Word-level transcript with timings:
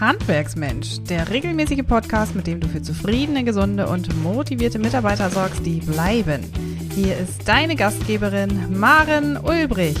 Handwerksmensch, 0.00 1.00
der 1.08 1.30
regelmäßige 1.30 1.84
Podcast, 1.86 2.34
mit 2.34 2.46
dem 2.46 2.60
du 2.60 2.68
für 2.68 2.82
zufriedene, 2.82 3.44
gesunde 3.44 3.88
und 3.88 4.14
motivierte 4.22 4.78
Mitarbeiter 4.78 5.30
sorgst, 5.30 5.64
die 5.66 5.80
bleiben. 5.80 6.44
Hier 6.94 7.16
ist 7.16 7.48
deine 7.48 7.74
Gastgeberin 7.74 8.78
Maren 8.78 9.36
Ulbrich. 9.36 9.96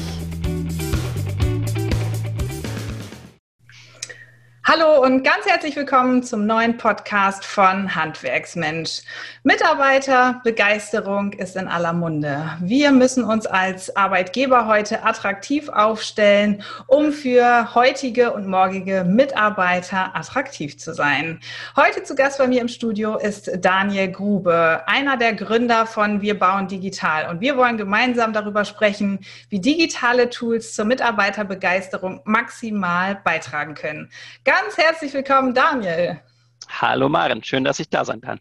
Hallo 4.70 5.02
und 5.02 5.22
ganz 5.22 5.46
herzlich 5.46 5.76
willkommen 5.76 6.22
zum 6.22 6.44
neuen 6.44 6.76
Podcast 6.76 7.42
von 7.46 7.94
Handwerksmensch. 7.94 9.00
Mitarbeiterbegeisterung 9.42 11.32
ist 11.32 11.56
in 11.56 11.68
aller 11.68 11.94
Munde. 11.94 12.50
Wir 12.60 12.92
müssen 12.92 13.24
uns 13.24 13.46
als 13.46 13.96
Arbeitgeber 13.96 14.66
heute 14.66 15.04
attraktiv 15.04 15.70
aufstellen, 15.70 16.62
um 16.86 17.12
für 17.12 17.74
heutige 17.74 18.34
und 18.34 18.46
morgige 18.46 19.04
Mitarbeiter 19.04 20.14
attraktiv 20.14 20.76
zu 20.76 20.92
sein. 20.92 21.40
Heute 21.74 22.02
zu 22.02 22.14
Gast 22.14 22.36
bei 22.36 22.46
mir 22.46 22.60
im 22.60 22.68
Studio 22.68 23.16
ist 23.16 23.50
Daniel 23.64 24.12
Grube, 24.12 24.82
einer 24.84 25.16
der 25.16 25.32
Gründer 25.32 25.86
von 25.86 26.20
Wir 26.20 26.38
bauen 26.38 26.68
digital. 26.68 27.30
Und 27.30 27.40
wir 27.40 27.56
wollen 27.56 27.78
gemeinsam 27.78 28.34
darüber 28.34 28.66
sprechen, 28.66 29.20
wie 29.48 29.60
digitale 29.60 30.28
Tools 30.28 30.74
zur 30.74 30.84
Mitarbeiterbegeisterung 30.84 32.20
maximal 32.24 33.18
beitragen 33.24 33.72
können. 33.72 34.10
Ganz 34.44 34.57
herzlich 34.76 35.12
willkommen, 35.14 35.54
Daniel. 35.54 36.20
Hallo 36.68 37.08
Maren, 37.08 37.42
schön, 37.42 37.64
dass 37.64 37.78
ich 37.80 37.88
da 37.88 38.04
sein 38.04 38.20
kann. 38.20 38.40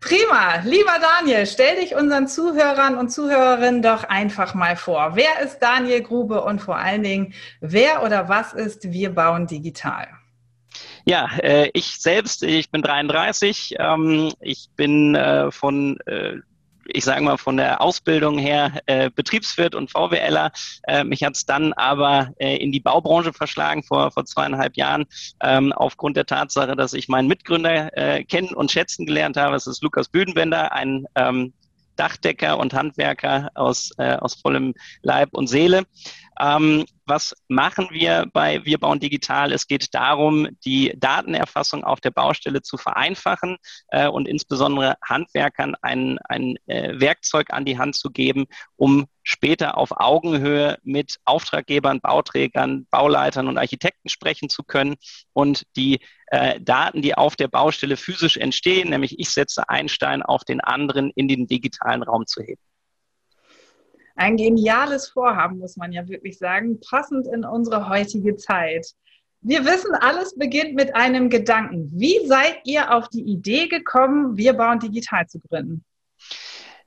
Prima. 0.00 0.62
Lieber 0.64 0.98
Daniel, 1.00 1.46
stell 1.46 1.76
dich 1.76 1.94
unseren 1.94 2.26
Zuhörern 2.26 2.96
und 2.96 3.10
Zuhörerinnen 3.10 3.82
doch 3.82 4.04
einfach 4.04 4.54
mal 4.54 4.76
vor. 4.76 5.12
Wer 5.14 5.44
ist 5.44 5.58
Daniel 5.58 6.02
Grube 6.02 6.42
und 6.42 6.60
vor 6.60 6.76
allen 6.76 7.02
Dingen, 7.02 7.34
wer 7.60 8.02
oder 8.02 8.28
was 8.28 8.54
ist 8.54 8.90
Wir 8.90 9.10
bauen 9.14 9.46
digital? 9.46 10.08
Ja, 11.04 11.28
äh, 11.42 11.70
ich 11.74 12.00
selbst, 12.00 12.42
ich 12.42 12.70
bin 12.70 12.82
33. 12.82 13.74
Ähm, 13.78 14.32
ich 14.40 14.70
bin 14.74 15.14
äh, 15.14 15.50
von 15.50 15.98
äh, 16.06 16.36
ich 16.92 17.04
sage 17.04 17.22
mal, 17.22 17.38
von 17.38 17.56
der 17.56 17.80
Ausbildung 17.80 18.38
her 18.38 18.80
äh, 18.86 19.10
Betriebswirt 19.10 19.74
und 19.74 19.90
VWLer. 19.90 20.52
Äh, 20.84 21.04
mich 21.04 21.24
hat 21.24 21.36
es 21.36 21.46
dann 21.46 21.72
aber 21.74 22.32
äh, 22.38 22.56
in 22.56 22.72
die 22.72 22.80
Baubranche 22.80 23.32
verschlagen 23.32 23.82
vor, 23.82 24.10
vor 24.10 24.24
zweieinhalb 24.24 24.76
Jahren, 24.76 25.06
ähm, 25.42 25.72
aufgrund 25.72 26.16
der 26.16 26.26
Tatsache, 26.26 26.76
dass 26.76 26.92
ich 26.92 27.08
meinen 27.08 27.28
Mitgründer 27.28 27.96
äh, 27.96 28.24
kennen 28.24 28.54
und 28.54 28.70
schätzen 28.70 29.06
gelernt 29.06 29.36
habe. 29.36 29.56
Es 29.56 29.66
ist 29.66 29.82
Lukas 29.82 30.08
Büdenbender, 30.08 30.72
ein 30.72 31.06
ähm, 31.14 31.52
Dachdecker 31.96 32.58
und 32.58 32.72
Handwerker 32.72 33.50
aus, 33.54 33.90
äh, 33.98 34.16
aus 34.16 34.34
vollem 34.34 34.74
Leib 35.02 35.30
und 35.32 35.48
Seele. 35.48 35.84
Ähm, 36.38 36.86
was 37.06 37.34
machen 37.48 37.88
wir 37.90 38.26
bei 38.32 38.64
Wir 38.64 38.78
bauen 38.78 39.00
digital? 39.00 39.52
Es 39.52 39.66
geht 39.66 39.94
darum, 39.94 40.48
die 40.64 40.94
Datenerfassung 40.96 41.82
auf 41.82 42.00
der 42.00 42.12
Baustelle 42.12 42.62
zu 42.62 42.76
vereinfachen 42.76 43.56
äh, 43.88 44.08
und 44.08 44.28
insbesondere 44.28 44.96
Handwerkern 45.02 45.74
ein, 45.82 46.18
ein 46.28 46.56
äh, 46.66 47.00
Werkzeug 47.00 47.52
an 47.52 47.64
die 47.64 47.78
Hand 47.78 47.96
zu 47.96 48.10
geben, 48.10 48.46
um 48.76 49.06
später 49.22 49.76
auf 49.76 49.90
Augenhöhe 49.92 50.78
mit 50.82 51.16
Auftraggebern, 51.24 52.00
Bauträgern, 52.00 52.86
Bauleitern 52.90 53.48
und 53.48 53.58
Architekten 53.58 54.08
sprechen 54.08 54.48
zu 54.48 54.62
können 54.62 54.96
und 55.32 55.64
die 55.76 55.98
äh, 56.28 56.60
Daten, 56.60 57.02
die 57.02 57.14
auf 57.16 57.36
der 57.36 57.48
Baustelle 57.48 57.96
physisch 57.96 58.36
entstehen, 58.36 58.90
nämlich 58.90 59.18
ich 59.18 59.30
setze 59.30 59.68
einen 59.68 59.88
Stein 59.88 60.22
auf 60.22 60.44
den 60.44 60.60
anderen, 60.60 61.10
in 61.14 61.28
den 61.28 61.46
digitalen 61.46 62.02
Raum 62.02 62.26
zu 62.26 62.40
heben. 62.42 62.60
Ein 64.20 64.36
geniales 64.36 65.08
Vorhaben, 65.08 65.56
muss 65.56 65.78
man 65.78 65.92
ja 65.92 66.06
wirklich 66.06 66.36
sagen, 66.36 66.78
passend 66.78 67.26
in 67.26 67.42
unsere 67.42 67.88
heutige 67.88 68.36
Zeit. 68.36 68.86
Wir 69.40 69.64
wissen, 69.64 69.94
alles 69.94 70.36
beginnt 70.36 70.74
mit 70.74 70.94
einem 70.94 71.30
Gedanken. 71.30 71.90
Wie 71.98 72.26
seid 72.26 72.58
ihr 72.66 72.94
auf 72.94 73.08
die 73.08 73.22
Idee 73.22 73.66
gekommen, 73.68 74.36
Wir 74.36 74.52
bauen 74.52 74.78
digital 74.78 75.26
zu 75.26 75.40
gründen? 75.40 75.86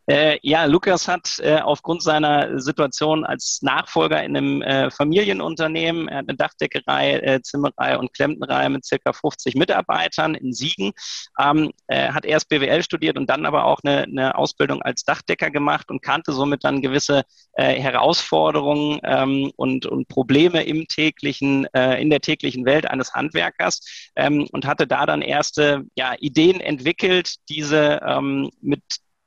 Äh, 0.05 0.37
ja, 0.41 0.65
Lukas 0.65 1.07
hat 1.07 1.39
äh, 1.39 1.59
aufgrund 1.59 2.03
seiner 2.03 2.59
Situation 2.59 3.23
als 3.23 3.59
Nachfolger 3.61 4.21
in 4.23 4.35
einem 4.35 4.61
äh, 4.61 4.91
Familienunternehmen, 4.91 6.09
er 6.09 6.17
hat 6.17 6.29
eine 6.29 6.37
Dachdeckerei, 6.37 7.13
äh, 7.19 7.41
Zimmerei 7.41 7.97
und 7.97 8.13
Klempnerei 8.13 8.67
mit 8.67 8.85
circa 8.85 9.13
50 9.13 9.55
Mitarbeitern 9.55 10.35
in 10.35 10.51
Siegen, 10.51 10.91
ähm, 11.39 11.71
hat 11.89 12.25
erst 12.25 12.49
BWL 12.49 12.83
studiert 12.83 13.17
und 13.17 13.29
dann 13.29 13.45
aber 13.45 13.65
auch 13.65 13.79
eine, 13.83 14.03
eine, 14.03 14.35
Ausbildung 14.35 14.81
als 14.81 15.03
Dachdecker 15.03 15.51
gemacht 15.51 15.89
und 15.89 16.01
kannte 16.01 16.33
somit 16.33 16.63
dann 16.63 16.81
gewisse 16.81 17.23
äh, 17.53 17.79
Herausforderungen 17.79 18.99
ähm, 19.03 19.51
und, 19.55 19.85
und 19.85 20.07
Probleme 20.07 20.63
im 20.63 20.87
täglichen, 20.87 21.65
äh, 21.73 22.01
in 22.01 22.09
der 22.09 22.21
täglichen 22.21 22.65
Welt 22.65 22.89
eines 22.89 23.13
Handwerkers 23.13 24.11
ähm, 24.15 24.47
und 24.51 24.65
hatte 24.65 24.87
da 24.87 25.05
dann 25.05 25.21
erste 25.21 25.85
ja, 25.95 26.15
Ideen 26.19 26.59
entwickelt, 26.59 27.35
diese 27.49 28.01
ähm, 28.05 28.49
mit 28.61 28.81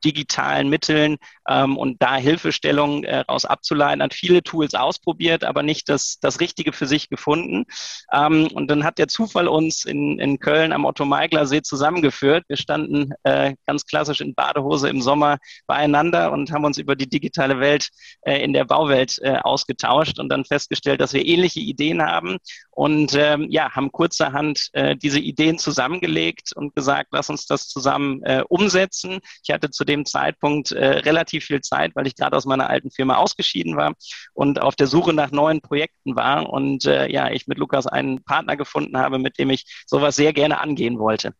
digitalen 0.05 0.69
Mitteln 0.69 1.17
ähm, 1.49 1.77
und 1.77 2.01
da 2.03 2.17
Hilfestellung 2.17 3.05
äh, 3.05 3.25
daraus 3.27 3.45
abzuleiten, 3.45 4.03
hat 4.03 4.15
viele 4.15 4.43
Tools 4.43 4.75
ausprobiert, 4.75 5.45
aber 5.45 5.63
nicht 5.63 5.89
das, 5.89 6.19
das 6.21 6.41
Richtige 6.41 6.73
für 6.73 6.87
sich 6.87 7.09
gefunden. 7.09 7.65
Ähm, 8.13 8.49
und 8.53 8.69
dann 8.71 8.85
hat 8.85 8.99
der 8.99 9.09
Zufall 9.09 9.49
uns 9.49 9.85
in, 9.85 10.19
in 10.19 10.39
Köln 10.39 10.73
am 10.73 10.85
Otto-Meigler-See 10.85 11.63
zusammengeführt. 11.63 12.45
Wir 12.49 12.57
standen 12.57 13.13
äh, 13.25 13.55
ganz 13.67 13.87
klassisch 13.87 14.21
in 14.21 14.35
Badehose 14.35 14.89
im 14.89 15.01
Sommer 15.01 15.39
beieinander 15.67 16.33
und 16.33 16.53
haben 16.53 16.65
uns 16.65 16.79
über 16.79 16.97
die 16.97 17.09
digitale 17.09 17.61
Welt 17.61 17.91
äh, 18.23 18.43
in 18.43 18.53
der 18.53 18.65
Bauwelt 18.65 19.19
äh, 19.23 19.39
ausgetauscht 19.43 20.19
und 20.19 20.29
dann 20.29 20.45
festgestellt, 20.45 21.01
dass 21.01 21.13
wir 21.13 21.25
ähnliche 21.25 21.61
Ideen 21.61 22.03
haben 22.03 22.39
und 22.71 23.15
ähm, 23.15 23.47
ja, 23.51 23.71
haben 23.73 23.91
kurzerhand 23.91 24.69
äh, 24.73 24.97
diese 24.97 25.19
Ideen 25.19 25.59
zusammengelegt 25.59 26.53
und 26.55 26.75
gesagt, 26.75 27.09
lass 27.13 27.31
uns 27.31 27.47
das 27.47 27.69
zusammen 27.69 28.23
äh, 28.23 28.43
umsetzen. 28.49 29.21
Ich 29.43 29.53
hatte 29.53 29.71
zu 29.71 29.85
dem 29.87 30.05
Zeitpunkt 30.05 30.73
äh, 30.73 30.85
relativ 30.85 31.45
viel 31.45 31.61
Zeit, 31.61 31.93
weil 31.95 32.07
ich 32.07 32.17
gerade 32.17 32.37
aus 32.37 32.45
meiner 32.45 32.69
alten 32.69 32.91
Firma 32.91 33.17
ausgeschieden 33.17 33.77
war 33.77 33.95
und 34.35 34.61
auf 34.61 34.77
der 34.77 34.87
Suche 34.87 35.13
nach 35.13 35.31
neuen 35.31 35.61
Projekten 35.61 36.17
war 36.17 36.51
und 36.51 36.85
äh, 36.85 37.11
ja, 37.11 37.31
ich 37.31 37.47
mit 37.47 37.59
Lukas 37.59 37.87
einen 37.87 38.23
Partner 38.25 38.57
gefunden 38.57 38.99
habe, 38.99 39.19
mit 39.19 39.39
dem 39.39 39.51
ich 39.51 39.65
sowas 39.87 40.17
sehr 40.17 40.33
gerne 40.33 40.61
angehen 40.61 40.99
wollte. 40.99 41.33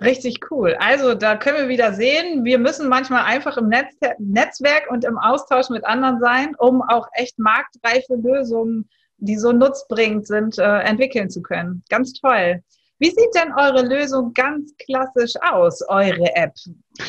Richtig 0.00 0.50
cool. 0.50 0.76
Also 0.80 1.14
da 1.14 1.36
können 1.36 1.58
wir 1.58 1.68
wieder 1.68 1.92
sehen, 1.92 2.44
wir 2.44 2.58
müssen 2.58 2.88
manchmal 2.88 3.24
einfach 3.24 3.56
im 3.56 3.68
Netz 3.68 3.94
Netzwerk 4.18 4.90
und 4.90 5.04
im 5.04 5.16
Austausch 5.16 5.68
mit 5.70 5.84
anderen 5.84 6.18
sein, 6.20 6.56
um 6.58 6.82
auch 6.82 7.06
echt 7.14 7.38
marktreife 7.38 8.14
Lösungen 8.14 8.88
die 9.22 9.38
so 9.38 9.52
nutzbringend 9.52 10.26
sind, 10.26 10.58
äh, 10.58 10.80
entwickeln 10.80 11.30
zu 11.30 11.42
können. 11.42 11.84
Ganz 11.88 12.12
toll. 12.14 12.62
Wie 13.02 13.10
sieht 13.10 13.34
denn 13.34 13.52
eure 13.54 13.82
Lösung 13.82 14.32
ganz 14.32 14.76
klassisch 14.76 15.32
aus, 15.42 15.82
eure 15.88 16.36
App? 16.36 16.54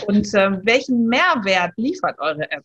Und 0.07 0.25
äh, 0.33 0.57
welchen 0.63 1.05
Mehrwert 1.05 1.73
liefert 1.77 2.17
eure 2.17 2.49
App? 2.49 2.63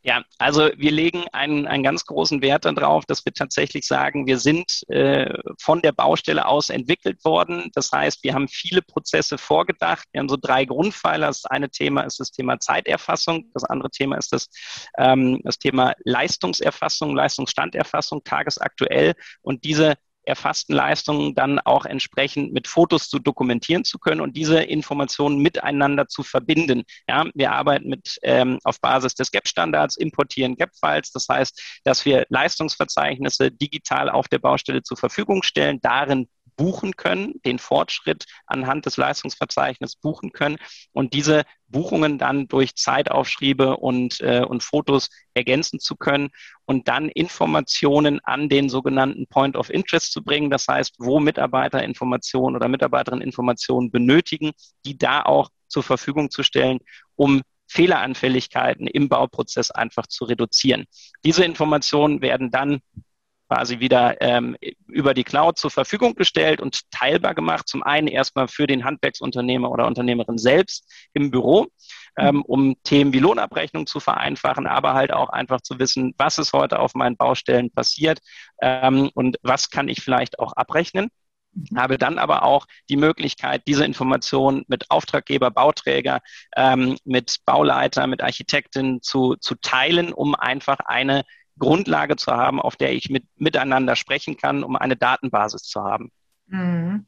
Ja, 0.00 0.22
also 0.38 0.70
wir 0.74 0.90
legen 0.90 1.26
einen, 1.32 1.66
einen 1.66 1.82
ganz 1.82 2.06
großen 2.06 2.40
Wert 2.40 2.64
darauf, 2.64 3.04
dass 3.04 3.26
wir 3.26 3.34
tatsächlich 3.34 3.86
sagen, 3.86 4.26
wir 4.26 4.38
sind 4.38 4.88
äh, 4.88 5.34
von 5.60 5.82
der 5.82 5.92
Baustelle 5.92 6.46
aus 6.46 6.70
entwickelt 6.70 7.22
worden. 7.26 7.70
Das 7.74 7.92
heißt, 7.92 8.24
wir 8.24 8.32
haben 8.32 8.48
viele 8.48 8.80
Prozesse 8.80 9.36
vorgedacht. 9.36 10.08
Wir 10.12 10.20
haben 10.20 10.30
so 10.30 10.38
drei 10.40 10.64
Grundpfeiler. 10.64 11.26
Das 11.26 11.44
eine 11.44 11.68
Thema 11.68 12.02
ist 12.02 12.20
das 12.20 12.30
Thema 12.30 12.58
Zeiterfassung. 12.58 13.50
Das 13.52 13.64
andere 13.64 13.90
Thema 13.90 14.16
ist 14.16 14.32
das, 14.32 14.48
ähm, 14.96 15.42
das 15.44 15.58
Thema 15.58 15.92
Leistungserfassung, 16.04 17.14
Leistungsstanderfassung, 17.14 18.24
tagesaktuell. 18.24 19.12
Und 19.42 19.64
diese 19.64 19.96
erfassten 20.26 20.74
Leistungen 20.74 21.34
dann 21.34 21.58
auch 21.60 21.86
entsprechend 21.86 22.52
mit 22.52 22.68
Fotos 22.68 23.08
zu 23.08 23.18
dokumentieren 23.18 23.84
zu 23.84 23.98
können 23.98 24.20
und 24.20 24.36
diese 24.36 24.62
Informationen 24.62 25.38
miteinander 25.38 26.08
zu 26.08 26.22
verbinden. 26.22 26.82
Ja, 27.08 27.24
wir 27.34 27.52
arbeiten 27.52 27.88
mit 27.88 28.18
ähm, 28.22 28.58
auf 28.64 28.80
Basis 28.80 29.14
des 29.14 29.30
GAP-Standards, 29.30 29.96
importieren 29.96 30.56
GAP-Files. 30.56 31.12
Das 31.12 31.28
heißt, 31.28 31.80
dass 31.84 32.04
wir 32.04 32.26
Leistungsverzeichnisse 32.28 33.50
digital 33.50 34.10
auf 34.10 34.28
der 34.28 34.38
Baustelle 34.38 34.82
zur 34.82 34.96
Verfügung 34.96 35.42
stellen, 35.42 35.80
darin 35.80 36.28
buchen 36.56 36.96
können, 36.96 37.34
den 37.44 37.58
Fortschritt 37.58 38.24
anhand 38.46 38.86
des 38.86 38.96
Leistungsverzeichnisses 38.96 39.96
buchen 39.96 40.32
können 40.32 40.56
und 40.92 41.12
diese 41.12 41.44
Buchungen 41.68 42.18
dann 42.18 42.48
durch 42.48 42.76
Zeitaufschriebe 42.76 43.76
und, 43.76 44.20
äh, 44.20 44.42
und 44.42 44.62
Fotos 44.62 45.10
ergänzen 45.34 45.80
zu 45.80 45.96
können 45.96 46.30
und 46.64 46.88
dann 46.88 47.08
Informationen 47.08 48.20
an 48.20 48.48
den 48.48 48.68
sogenannten 48.68 49.26
Point 49.26 49.56
of 49.56 49.70
Interest 49.70 50.12
zu 50.12 50.22
bringen. 50.22 50.50
Das 50.50 50.66
heißt, 50.68 50.96
wo 50.98 51.20
Mitarbeiter 51.20 51.82
Informationen 51.82 52.56
oder 52.56 52.68
Mitarbeiterinnen 52.68 53.24
Informationen 53.24 53.90
benötigen, 53.90 54.52
die 54.84 54.96
da 54.96 55.22
auch 55.22 55.50
zur 55.68 55.82
Verfügung 55.82 56.30
zu 56.30 56.42
stellen, 56.42 56.78
um 57.16 57.42
Fehleranfälligkeiten 57.68 58.86
im 58.86 59.08
Bauprozess 59.08 59.70
einfach 59.70 60.06
zu 60.06 60.24
reduzieren. 60.24 60.84
Diese 61.24 61.44
Informationen 61.44 62.22
werden 62.22 62.50
dann 62.50 62.80
quasi 63.48 63.80
wieder 63.80 64.20
ähm, 64.20 64.56
über 64.86 65.14
die 65.14 65.24
Cloud 65.24 65.58
zur 65.58 65.70
Verfügung 65.70 66.14
gestellt 66.14 66.60
und 66.60 66.90
teilbar 66.90 67.34
gemacht. 67.34 67.68
Zum 67.68 67.82
einen 67.82 68.08
erstmal 68.08 68.48
für 68.48 68.66
den 68.66 68.84
Handwerksunternehmer 68.84 69.70
oder 69.70 69.86
Unternehmerin 69.86 70.38
selbst 70.38 70.90
im 71.12 71.30
Büro, 71.30 71.66
ähm, 72.18 72.42
um 72.42 72.74
Themen 72.82 73.12
wie 73.12 73.18
Lohnabrechnung 73.18 73.86
zu 73.86 74.00
vereinfachen, 74.00 74.66
aber 74.66 74.94
halt 74.94 75.12
auch 75.12 75.30
einfach 75.30 75.60
zu 75.60 75.78
wissen, 75.78 76.14
was 76.18 76.38
ist 76.38 76.52
heute 76.52 76.78
auf 76.78 76.94
meinen 76.94 77.16
Baustellen 77.16 77.70
passiert 77.70 78.20
ähm, 78.60 79.10
und 79.14 79.38
was 79.42 79.70
kann 79.70 79.88
ich 79.88 80.02
vielleicht 80.02 80.38
auch 80.38 80.52
abrechnen. 80.54 81.08
mhm. 81.70 81.78
habe 81.78 81.98
dann 81.98 82.18
aber 82.18 82.42
auch 82.42 82.66
die 82.88 82.96
Möglichkeit, 82.96 83.62
diese 83.66 83.84
Informationen 83.84 84.64
mit 84.68 84.90
Auftraggeber, 84.90 85.50
Bauträger, 85.50 86.20
ähm, 86.56 86.96
mit 87.04 87.36
Bauleiter, 87.44 88.06
mit 88.06 88.22
Architekten 88.22 89.02
zu, 89.02 89.36
zu 89.36 89.54
teilen, 89.56 90.12
um 90.12 90.34
einfach 90.34 90.80
eine 90.80 91.24
Grundlage 91.58 92.16
zu 92.16 92.32
haben, 92.32 92.60
auf 92.60 92.76
der 92.76 92.92
ich 92.92 93.10
mit, 93.10 93.24
miteinander 93.36 93.96
sprechen 93.96 94.36
kann, 94.36 94.62
um 94.62 94.76
eine 94.76 94.96
Datenbasis 94.96 95.62
zu 95.62 95.82
haben. 95.82 96.10
Mhm. 96.46 97.06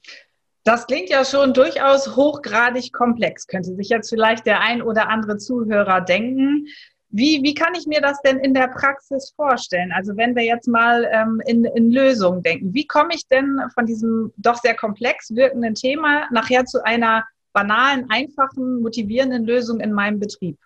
Das 0.64 0.86
klingt 0.86 1.08
ja 1.08 1.24
schon 1.24 1.54
durchaus 1.54 2.16
hochgradig 2.16 2.92
komplex, 2.92 3.46
könnte 3.46 3.74
sich 3.74 3.88
jetzt 3.88 4.10
vielleicht 4.10 4.44
der 4.44 4.60
ein 4.60 4.82
oder 4.82 5.08
andere 5.08 5.38
Zuhörer 5.38 6.00
denken. 6.02 6.66
Wie, 7.10 7.42
wie 7.42 7.54
kann 7.54 7.74
ich 7.74 7.86
mir 7.86 8.02
das 8.02 8.20
denn 8.20 8.38
in 8.38 8.52
der 8.52 8.68
Praxis 8.68 9.32
vorstellen? 9.34 9.92
Also 9.92 10.14
wenn 10.18 10.36
wir 10.36 10.44
jetzt 10.44 10.68
mal 10.68 11.08
ähm, 11.10 11.40
in, 11.46 11.64
in 11.64 11.90
Lösungen 11.90 12.42
denken, 12.42 12.74
wie 12.74 12.86
komme 12.86 13.14
ich 13.14 13.26
denn 13.28 13.58
von 13.72 13.86
diesem 13.86 14.30
doch 14.36 14.56
sehr 14.56 14.74
komplex 14.74 15.34
wirkenden 15.34 15.74
Thema 15.74 16.28
nachher 16.30 16.66
zu 16.66 16.84
einer 16.84 17.24
banalen, 17.54 18.10
einfachen, 18.10 18.82
motivierenden 18.82 19.46
Lösung 19.46 19.80
in 19.80 19.92
meinem 19.92 20.20
Betrieb? 20.20 20.58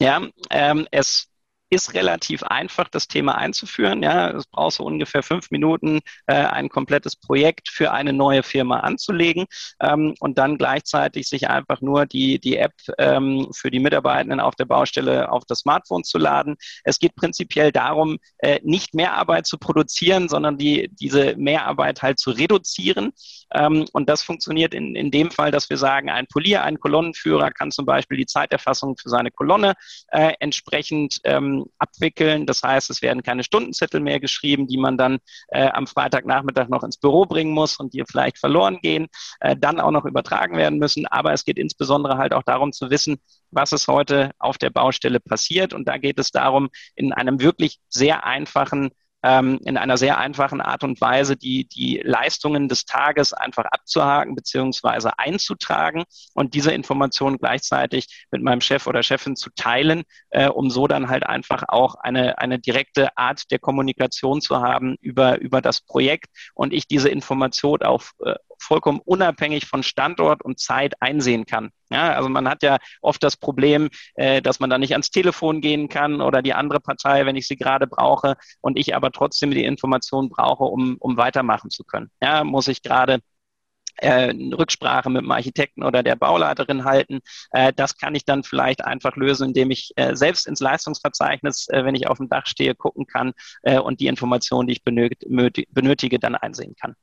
Ja, 0.00 0.20
ähm, 0.50 0.88
es 0.90 1.28
ist 1.70 1.94
relativ 1.94 2.42
einfach, 2.42 2.88
das 2.88 3.08
Thema 3.08 3.36
einzuführen. 3.36 4.02
Ja, 4.02 4.30
es 4.30 4.46
braucht 4.46 4.74
so 4.76 4.84
ungefähr 4.84 5.22
fünf 5.22 5.50
Minuten, 5.50 6.00
äh, 6.26 6.34
ein 6.34 6.68
komplettes 6.68 7.16
Projekt 7.16 7.68
für 7.68 7.92
eine 7.92 8.12
neue 8.12 8.42
Firma 8.42 8.80
anzulegen 8.80 9.46
ähm, 9.80 10.14
und 10.20 10.38
dann 10.38 10.58
gleichzeitig 10.58 11.28
sich 11.28 11.48
einfach 11.48 11.80
nur 11.80 12.06
die, 12.06 12.38
die 12.38 12.56
App 12.56 12.72
ähm, 12.98 13.48
für 13.54 13.70
die 13.70 13.80
Mitarbeitenden 13.80 14.40
auf 14.40 14.54
der 14.54 14.64
Baustelle 14.64 15.30
auf 15.30 15.44
das 15.46 15.60
Smartphone 15.60 16.04
zu 16.04 16.18
laden. 16.18 16.56
Es 16.84 16.98
geht 16.98 17.14
prinzipiell 17.14 17.72
darum, 17.72 18.18
äh, 18.38 18.60
nicht 18.62 18.94
mehr 18.94 19.14
Arbeit 19.14 19.46
zu 19.46 19.58
produzieren, 19.58 20.28
sondern 20.28 20.58
die, 20.58 20.88
diese 20.92 21.36
Mehrarbeit 21.36 22.02
halt 22.02 22.18
zu 22.18 22.30
reduzieren. 22.30 23.12
Ähm, 23.52 23.86
und 23.92 24.08
das 24.08 24.22
funktioniert 24.22 24.74
in, 24.74 24.94
in 24.94 25.10
dem 25.10 25.30
Fall, 25.30 25.50
dass 25.50 25.70
wir 25.70 25.76
sagen, 25.76 26.10
ein 26.10 26.26
Polier, 26.26 26.62
ein 26.64 26.78
Kolonnenführer 26.80 27.50
kann 27.50 27.70
zum 27.70 27.86
Beispiel 27.86 28.18
die 28.18 28.26
Zeiterfassung 28.26 28.96
für 28.96 29.08
seine 29.08 29.30
Kolonne 29.30 29.74
äh, 30.08 30.32
entsprechend 30.40 31.20
ähm, 31.24 31.57
abwickeln. 31.78 32.46
Das 32.46 32.62
heißt, 32.62 32.90
es 32.90 33.02
werden 33.02 33.22
keine 33.22 33.44
Stundenzettel 33.44 34.00
mehr 34.00 34.20
geschrieben, 34.20 34.66
die 34.66 34.78
man 34.78 34.96
dann 34.96 35.18
äh, 35.48 35.68
am 35.68 35.86
Freitagnachmittag 35.86 36.68
noch 36.68 36.82
ins 36.82 36.98
Büro 36.98 37.26
bringen 37.26 37.52
muss 37.52 37.78
und 37.78 37.94
die 37.94 38.04
vielleicht 38.08 38.38
verloren 38.38 38.78
gehen, 38.82 39.06
äh, 39.40 39.56
dann 39.56 39.80
auch 39.80 39.90
noch 39.90 40.04
übertragen 40.04 40.56
werden 40.56 40.78
müssen. 40.78 41.06
Aber 41.06 41.32
es 41.32 41.44
geht 41.44 41.58
insbesondere 41.58 42.18
halt 42.18 42.32
auch 42.32 42.42
darum 42.42 42.72
zu 42.72 42.90
wissen, 42.90 43.16
was 43.50 43.72
ist 43.72 43.88
heute 43.88 44.30
auf 44.38 44.58
der 44.58 44.70
Baustelle 44.70 45.20
passiert. 45.20 45.72
Und 45.72 45.88
da 45.88 45.98
geht 45.98 46.18
es 46.18 46.30
darum, 46.30 46.68
in 46.94 47.12
einem 47.12 47.40
wirklich 47.40 47.78
sehr 47.88 48.24
einfachen 48.24 48.90
ähm, 49.22 49.58
in 49.64 49.76
einer 49.76 49.96
sehr 49.96 50.18
einfachen 50.18 50.60
Art 50.60 50.84
und 50.84 51.00
Weise 51.00 51.36
die, 51.36 51.66
die 51.66 52.00
Leistungen 52.04 52.68
des 52.68 52.84
Tages 52.84 53.32
einfach 53.32 53.64
abzuhaken 53.64 54.34
beziehungsweise 54.34 55.18
einzutragen 55.18 56.04
und 56.34 56.54
diese 56.54 56.72
Informationen 56.72 57.38
gleichzeitig 57.38 58.26
mit 58.30 58.42
meinem 58.42 58.60
Chef 58.60 58.86
oder 58.86 59.02
Chefin 59.02 59.36
zu 59.36 59.50
teilen, 59.56 60.02
äh, 60.30 60.48
um 60.48 60.70
so 60.70 60.86
dann 60.86 61.08
halt 61.08 61.24
einfach 61.26 61.64
auch 61.68 61.96
eine, 61.96 62.38
eine 62.38 62.58
direkte 62.58 63.16
Art 63.16 63.50
der 63.50 63.58
Kommunikation 63.58 64.40
zu 64.40 64.60
haben 64.60 64.96
über, 65.00 65.40
über 65.40 65.60
das 65.60 65.80
Projekt 65.80 66.26
und 66.54 66.72
ich 66.72 66.86
diese 66.86 67.08
Information 67.08 67.82
auf, 67.82 68.12
äh, 68.24 68.34
vollkommen 68.68 69.00
unabhängig 69.04 69.66
von 69.66 69.82
Standort 69.82 70.44
und 70.44 70.60
Zeit 70.60 71.00
einsehen 71.00 71.46
kann. 71.46 71.70
Ja, 71.90 72.12
also 72.12 72.28
man 72.28 72.46
hat 72.48 72.62
ja 72.62 72.76
oft 73.00 73.22
das 73.22 73.36
Problem, 73.36 73.88
äh, 74.14 74.42
dass 74.42 74.60
man 74.60 74.68
da 74.68 74.76
nicht 74.76 74.92
ans 74.92 75.10
Telefon 75.10 75.62
gehen 75.62 75.88
kann 75.88 76.20
oder 76.20 76.42
die 76.42 76.52
andere 76.52 76.78
Partei, 76.78 77.24
wenn 77.24 77.36
ich 77.36 77.48
sie 77.48 77.56
gerade 77.56 77.86
brauche 77.86 78.36
und 78.60 78.78
ich 78.78 78.94
aber 78.94 79.10
trotzdem 79.10 79.50
die 79.50 79.64
Information 79.64 80.28
brauche, 80.28 80.64
um, 80.64 80.96
um 81.00 81.16
weitermachen 81.16 81.70
zu 81.70 81.82
können. 81.82 82.10
Ja, 82.22 82.44
muss 82.44 82.68
ich 82.68 82.82
gerade 82.82 83.20
äh, 83.96 84.34
Rücksprache 84.54 85.08
mit 85.08 85.22
dem 85.22 85.30
Architekten 85.30 85.82
oder 85.82 86.02
der 86.02 86.14
Bauleiterin 86.14 86.84
halten. 86.84 87.20
Äh, 87.52 87.72
das 87.74 87.96
kann 87.96 88.14
ich 88.14 88.26
dann 88.26 88.44
vielleicht 88.44 88.84
einfach 88.84 89.16
lösen, 89.16 89.48
indem 89.48 89.70
ich 89.70 89.92
äh, 89.96 90.14
selbst 90.14 90.46
ins 90.46 90.60
Leistungsverzeichnis, 90.60 91.68
wenn 91.70 91.94
ich 91.94 92.06
auf 92.06 92.18
dem 92.18 92.28
Dach 92.28 92.46
stehe, 92.46 92.74
gucken 92.74 93.06
kann 93.06 93.32
und 93.82 94.00
die 94.00 94.06
Informationen, 94.06 94.68
die 94.68 94.74
ich 94.74 94.84
benötige, 94.84 95.66
benötige 95.70 96.18
dann 96.18 96.34
einsehen 96.34 96.74
kann. 96.78 96.94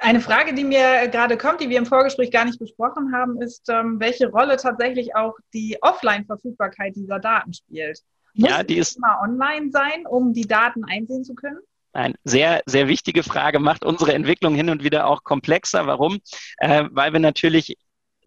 Eine 0.00 0.20
Frage, 0.20 0.54
die 0.54 0.64
mir 0.64 1.08
gerade 1.08 1.36
kommt, 1.36 1.60
die 1.60 1.68
wir 1.68 1.78
im 1.78 1.86
Vorgespräch 1.86 2.30
gar 2.30 2.44
nicht 2.44 2.58
besprochen 2.58 3.12
haben, 3.14 3.40
ist, 3.40 3.68
ähm, 3.68 4.00
welche 4.00 4.28
Rolle 4.28 4.56
tatsächlich 4.56 5.14
auch 5.14 5.34
die 5.54 5.78
Offline-Verfügbarkeit 5.80 6.96
dieser 6.96 7.18
Daten 7.18 7.52
spielt. 7.52 8.00
Muss 8.34 8.50
ja, 8.50 8.62
die 8.62 8.78
ist 8.78 8.96
immer 8.96 9.20
online 9.22 9.70
sein, 9.70 10.06
um 10.06 10.32
die 10.34 10.46
Daten 10.46 10.84
einsehen 10.84 11.24
zu 11.24 11.34
können? 11.34 11.58
Eine 11.92 12.14
sehr, 12.24 12.62
sehr 12.66 12.86
wichtige 12.86 13.22
Frage, 13.22 13.58
macht 13.58 13.84
unsere 13.84 14.12
Entwicklung 14.12 14.54
hin 14.54 14.68
und 14.68 14.84
wieder 14.84 15.06
auch 15.06 15.24
komplexer. 15.24 15.86
Warum? 15.86 16.18
Äh, 16.58 16.84
weil 16.90 17.12
wir 17.12 17.20
natürlich 17.20 17.76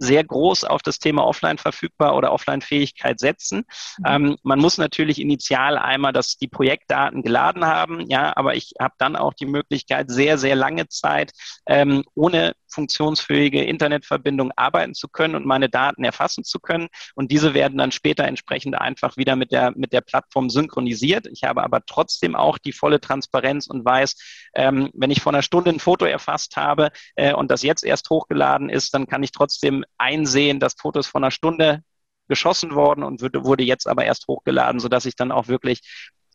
sehr 0.01 0.23
groß 0.23 0.63
auf 0.63 0.81
das 0.81 0.97
Thema 0.97 1.25
Offline 1.25 1.59
verfügbar 1.59 2.15
oder 2.15 2.31
Offline-Fähigkeit 2.31 3.19
setzen. 3.19 3.65
Mhm. 3.99 4.05
Ähm, 4.05 4.37
man 4.41 4.59
muss 4.59 4.77
natürlich 4.77 5.21
initial 5.21 5.77
einmal 5.77 6.11
das, 6.11 6.37
die 6.37 6.47
Projektdaten 6.47 7.21
geladen 7.21 7.65
haben, 7.65 8.09
ja, 8.09 8.33
aber 8.35 8.55
ich 8.55 8.73
habe 8.79 8.95
dann 8.97 9.15
auch 9.15 9.33
die 9.33 9.45
Möglichkeit, 9.45 10.09
sehr, 10.09 10.39
sehr 10.39 10.55
lange 10.55 10.87
Zeit 10.87 11.33
ähm, 11.67 12.03
ohne 12.15 12.53
funktionsfähige 12.71 13.63
Internetverbindung 13.63 14.51
arbeiten 14.55 14.93
zu 14.93 15.07
können 15.07 15.35
und 15.35 15.45
meine 15.45 15.69
Daten 15.69 16.03
erfassen 16.03 16.43
zu 16.43 16.59
können. 16.59 16.87
Und 17.15 17.31
diese 17.31 17.53
werden 17.53 17.77
dann 17.77 17.91
später 17.91 18.25
entsprechend 18.25 18.75
einfach 18.79 19.17
wieder 19.17 19.35
mit 19.35 19.51
der, 19.51 19.71
mit 19.75 19.93
der 19.93 20.01
Plattform 20.01 20.49
synchronisiert. 20.49 21.27
Ich 21.27 21.43
habe 21.43 21.63
aber 21.63 21.85
trotzdem 21.85 22.35
auch 22.35 22.57
die 22.57 22.73
volle 22.73 23.01
Transparenz 23.01 23.67
und 23.67 23.85
weiß, 23.85 24.15
ähm, 24.55 24.89
wenn 24.93 25.11
ich 25.11 25.21
vor 25.21 25.33
einer 25.33 25.43
Stunde 25.43 25.71
ein 25.71 25.79
Foto 25.79 26.05
erfasst 26.05 26.55
habe 26.57 26.91
äh, 27.15 27.33
und 27.33 27.51
das 27.51 27.63
jetzt 27.63 27.83
erst 27.83 28.09
hochgeladen 28.09 28.69
ist, 28.69 28.93
dann 28.93 29.07
kann 29.07 29.23
ich 29.23 29.31
trotzdem 29.31 29.85
einsehen, 29.97 30.59
dass 30.59 30.75
Fotos 30.75 31.07
von 31.07 31.23
einer 31.23 31.31
Stunde 31.31 31.83
geschossen 32.27 32.75
worden 32.75 33.03
und 33.03 33.21
wurde, 33.21 33.43
wurde 33.43 33.63
jetzt 33.63 33.87
aber 33.87 34.05
erst 34.05 34.27
hochgeladen, 34.27 34.79
sodass 34.79 35.05
ich 35.05 35.15
dann 35.15 35.31
auch 35.31 35.47
wirklich 35.47 35.81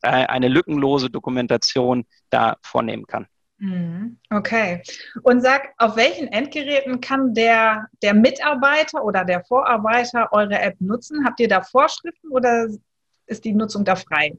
äh, 0.02 0.08
eine 0.08 0.48
lückenlose 0.48 1.10
Dokumentation 1.10 2.04
da 2.30 2.58
vornehmen 2.62 3.06
kann. 3.06 3.26
Mhm. 3.58 4.18
Okay. 4.30 4.82
Und 5.22 5.40
sag, 5.40 5.72
auf 5.78 5.96
welchen 5.96 6.28
Endgeräten 6.28 7.00
kann 7.00 7.32
der, 7.32 7.86
der 8.02 8.14
Mitarbeiter 8.14 9.02
oder 9.02 9.24
der 9.24 9.44
Vorarbeiter 9.44 10.28
eure 10.32 10.58
App 10.58 10.80
nutzen? 10.80 11.24
Habt 11.24 11.40
ihr 11.40 11.48
da 11.48 11.62
Vorschriften 11.62 12.28
oder 12.28 12.68
ist 13.26 13.44
die 13.44 13.54
Nutzung 13.54 13.84
da 13.84 13.96
frei? 13.96 14.36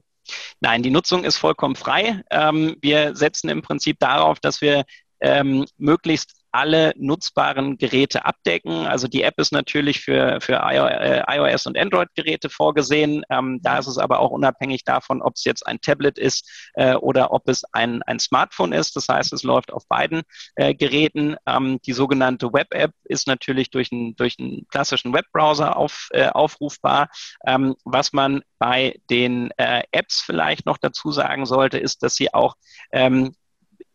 Nein, 0.60 0.82
die 0.82 0.90
Nutzung 0.90 1.24
ist 1.24 1.36
vollkommen 1.36 1.74
frei. 1.74 2.22
Ähm, 2.30 2.76
wir 2.80 3.16
setzen 3.16 3.48
im 3.48 3.62
Prinzip 3.62 3.98
darauf, 3.98 4.40
dass 4.40 4.60
wir 4.60 4.84
ähm, 5.20 5.64
möglichst 5.78 6.37
alle 6.58 6.92
nutzbaren 6.96 7.78
Geräte 7.78 8.24
abdecken. 8.24 8.88
Also 8.88 9.06
die 9.06 9.22
App 9.22 9.38
ist 9.38 9.52
natürlich 9.52 10.00
für, 10.00 10.40
für 10.40 10.54
iOS 10.54 11.66
äh, 11.66 11.68
und 11.68 11.78
Android-Geräte 11.78 12.50
vorgesehen. 12.50 13.22
Ähm, 13.30 13.60
da 13.62 13.78
ist 13.78 13.86
es 13.86 13.96
aber 13.96 14.18
auch 14.18 14.32
unabhängig 14.32 14.82
davon, 14.82 15.22
ob 15.22 15.36
es 15.36 15.44
jetzt 15.44 15.64
ein 15.64 15.80
Tablet 15.80 16.18
ist 16.18 16.50
äh, 16.74 16.94
oder 16.96 17.32
ob 17.32 17.48
es 17.48 17.62
ein, 17.70 18.02
ein 18.02 18.18
Smartphone 18.18 18.72
ist. 18.72 18.96
Das 18.96 19.08
heißt, 19.08 19.32
es 19.32 19.44
läuft 19.44 19.72
auf 19.72 19.86
beiden 19.86 20.22
äh, 20.56 20.74
Geräten. 20.74 21.36
Ähm, 21.46 21.78
die 21.86 21.92
sogenannte 21.92 22.52
Web-App 22.52 22.90
ist 23.04 23.28
natürlich 23.28 23.70
durch, 23.70 23.92
ein, 23.92 24.16
durch 24.16 24.34
einen 24.40 24.66
klassischen 24.66 25.12
Webbrowser 25.12 25.76
auf, 25.76 26.08
äh, 26.10 26.26
aufrufbar. 26.26 27.08
Ähm, 27.46 27.76
was 27.84 28.12
man 28.12 28.42
bei 28.58 28.98
den 29.10 29.52
äh, 29.58 29.84
Apps 29.92 30.20
vielleicht 30.20 30.66
noch 30.66 30.78
dazu 30.78 31.12
sagen 31.12 31.46
sollte, 31.46 31.78
ist, 31.78 32.02
dass 32.02 32.16
sie 32.16 32.34
auch 32.34 32.56
ähm, 32.90 33.32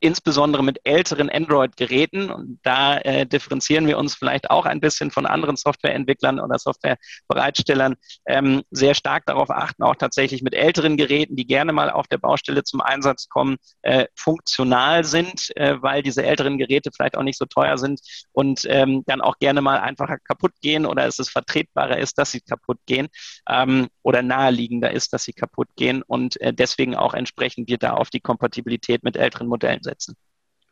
insbesondere 0.03 0.63
mit 0.63 0.79
älteren 0.83 1.29
Android-Geräten. 1.29 2.29
Und 2.29 2.59
da 2.63 2.97
äh, 2.97 3.25
differenzieren 3.25 3.87
wir 3.87 3.97
uns 3.97 4.15
vielleicht 4.15 4.49
auch 4.49 4.65
ein 4.65 4.81
bisschen 4.81 5.11
von 5.11 5.25
anderen 5.25 5.55
Softwareentwicklern 5.55 6.39
oder 6.39 6.59
Softwarebereitstellern, 6.59 7.95
ähm, 8.25 8.63
sehr 8.69 8.95
stark 8.95 9.25
darauf 9.25 9.49
achten, 9.49 9.81
auch 9.83 9.95
tatsächlich 9.95 10.43
mit 10.43 10.55
älteren 10.55 10.97
Geräten, 10.97 11.37
die 11.37 11.47
gerne 11.47 11.71
mal 11.71 11.89
auf 11.89 12.07
der 12.07 12.17
Baustelle 12.17 12.63
zum 12.63 12.81
Einsatz 12.81 13.29
kommen, 13.29 13.55
äh, 13.81 14.05
funktional 14.15 15.05
sind, 15.05 15.55
äh, 15.55 15.81
weil 15.81 16.03
diese 16.03 16.23
älteren 16.23 16.57
Geräte 16.57 16.91
vielleicht 16.93 17.17
auch 17.17 17.23
nicht 17.23 17.37
so 17.37 17.45
teuer 17.45 17.77
sind 17.77 18.01
und 18.33 18.65
ähm, 18.67 19.03
dann 19.05 19.21
auch 19.21 19.39
gerne 19.39 19.61
mal 19.61 19.79
einfacher 19.79 20.17
kaputt 20.19 20.51
gehen 20.61 20.85
oder 20.85 21.07
es 21.07 21.17
ist 21.17 21.29
vertretbarer 21.29 21.97
ist, 21.97 22.17
dass 22.17 22.31
sie 22.31 22.41
kaputt 22.41 22.79
gehen 22.85 23.07
ähm, 23.49 23.87
oder 24.03 24.21
naheliegender 24.21 24.91
ist, 24.91 25.13
dass 25.13 25.23
sie 25.23 25.33
kaputt 25.33 25.69
gehen 25.75 26.03
und 26.03 26.39
äh, 26.41 26.53
deswegen 26.53 26.95
auch 26.95 27.13
entsprechend 27.13 27.67
wir 27.67 27.77
da 27.77 27.93
auf 27.93 28.09
die 28.09 28.19
Kompatibilität 28.19 29.03
mit 29.03 29.17
älteren 29.17 29.47
Modellen 29.47 29.81
setzen. 29.81 30.15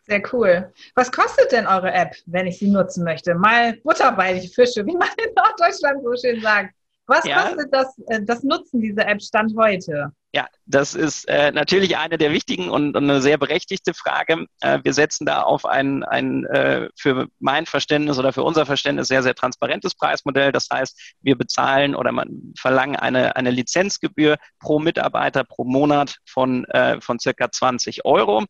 Sehr 0.07 0.21
cool. 0.33 0.73
Was 0.95 1.11
kostet 1.11 1.51
denn 1.51 1.67
eure 1.67 1.91
App, 1.91 2.15
wenn 2.25 2.47
ich 2.47 2.59
sie 2.59 2.69
nutzen 2.69 3.03
möchte? 3.03 3.35
Mal 3.35 3.77
Butter 3.83 4.11
bei 4.11 4.37
die 4.37 4.47
Fische, 4.47 4.85
wie 4.85 4.97
man 4.97 5.09
in 5.17 5.33
Norddeutschland 5.35 6.03
so 6.03 6.13
schön 6.21 6.41
sagt. 6.41 6.75
Was 7.05 7.25
ja. 7.25 7.41
kostet 7.41 7.73
das, 7.73 7.97
äh, 8.07 8.21
das 8.23 8.43
Nutzen 8.43 8.81
dieser 8.81 9.07
App 9.07 9.21
Stand 9.21 9.53
heute? 9.57 10.11
Ja, 10.33 10.47
das 10.65 10.95
ist 10.95 11.27
äh, 11.27 11.51
natürlich 11.51 11.97
eine 11.97 12.17
der 12.17 12.31
wichtigen 12.31 12.69
und, 12.69 12.95
und 12.95 13.03
eine 13.03 13.21
sehr 13.21 13.37
berechtigte 13.37 13.93
Frage. 13.93 14.45
Äh, 14.61 14.79
wir 14.81 14.93
setzen 14.93 15.25
da 15.25 15.41
auf 15.41 15.65
ein, 15.65 16.05
ein 16.05 16.45
äh, 16.45 16.87
für 16.95 17.27
mein 17.39 17.65
Verständnis 17.65 18.17
oder 18.17 18.31
für 18.31 18.43
unser 18.43 18.65
Verständnis 18.65 19.09
sehr, 19.09 19.23
sehr 19.23 19.35
transparentes 19.35 19.93
Preismodell. 19.93 20.53
Das 20.53 20.69
heißt, 20.71 21.15
wir 21.19 21.37
bezahlen 21.37 21.95
oder 21.95 22.13
man 22.13 22.53
verlangen 22.57 22.95
eine, 22.95 23.35
eine 23.35 23.51
Lizenzgebühr 23.51 24.37
pro 24.61 24.79
Mitarbeiter 24.79 25.43
pro 25.43 25.65
Monat 25.65 26.15
von, 26.25 26.63
äh, 26.65 27.01
von 27.01 27.19
circa 27.19 27.51
20 27.51 28.05
Euro. 28.05 28.45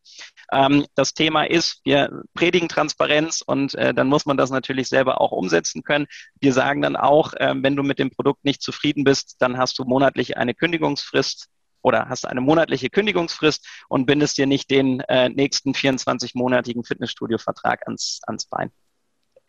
Ähm, 0.52 0.86
das 0.94 1.14
Thema 1.14 1.42
ist, 1.42 1.80
wir 1.82 2.22
predigen 2.34 2.68
Transparenz 2.68 3.42
und 3.44 3.74
äh, 3.74 3.92
dann 3.92 4.06
muss 4.06 4.24
man 4.24 4.36
das 4.36 4.50
natürlich 4.50 4.88
selber 4.88 5.20
auch 5.20 5.32
umsetzen 5.32 5.82
können. 5.82 6.06
Wir 6.40 6.52
sagen 6.52 6.80
dann 6.80 6.94
auch, 6.94 7.32
äh, 7.34 7.54
wenn 7.56 7.74
du 7.74 7.82
mit 7.82 7.98
dem 7.98 8.10
Produkt 8.10 8.44
nicht 8.44 8.62
zufrieden 8.62 9.02
bist, 9.02 9.38
dann 9.40 9.58
hast 9.58 9.80
du 9.80 9.84
monatlich 9.84 10.36
eine 10.36 10.54
Kündigungsfrist 10.54 11.48
oder 11.82 12.08
hast 12.08 12.26
eine 12.26 12.40
monatliche 12.40 12.90
Kündigungsfrist 12.90 13.66
und 13.88 14.06
bindest 14.06 14.38
dir 14.38 14.46
nicht 14.46 14.70
den 14.70 15.00
äh, 15.00 15.28
nächsten 15.28 15.72
24-monatigen 15.72 16.86
Fitnessstudio-Vertrag 16.86 17.86
ans, 17.86 18.20
ans 18.26 18.46
Bein. 18.46 18.70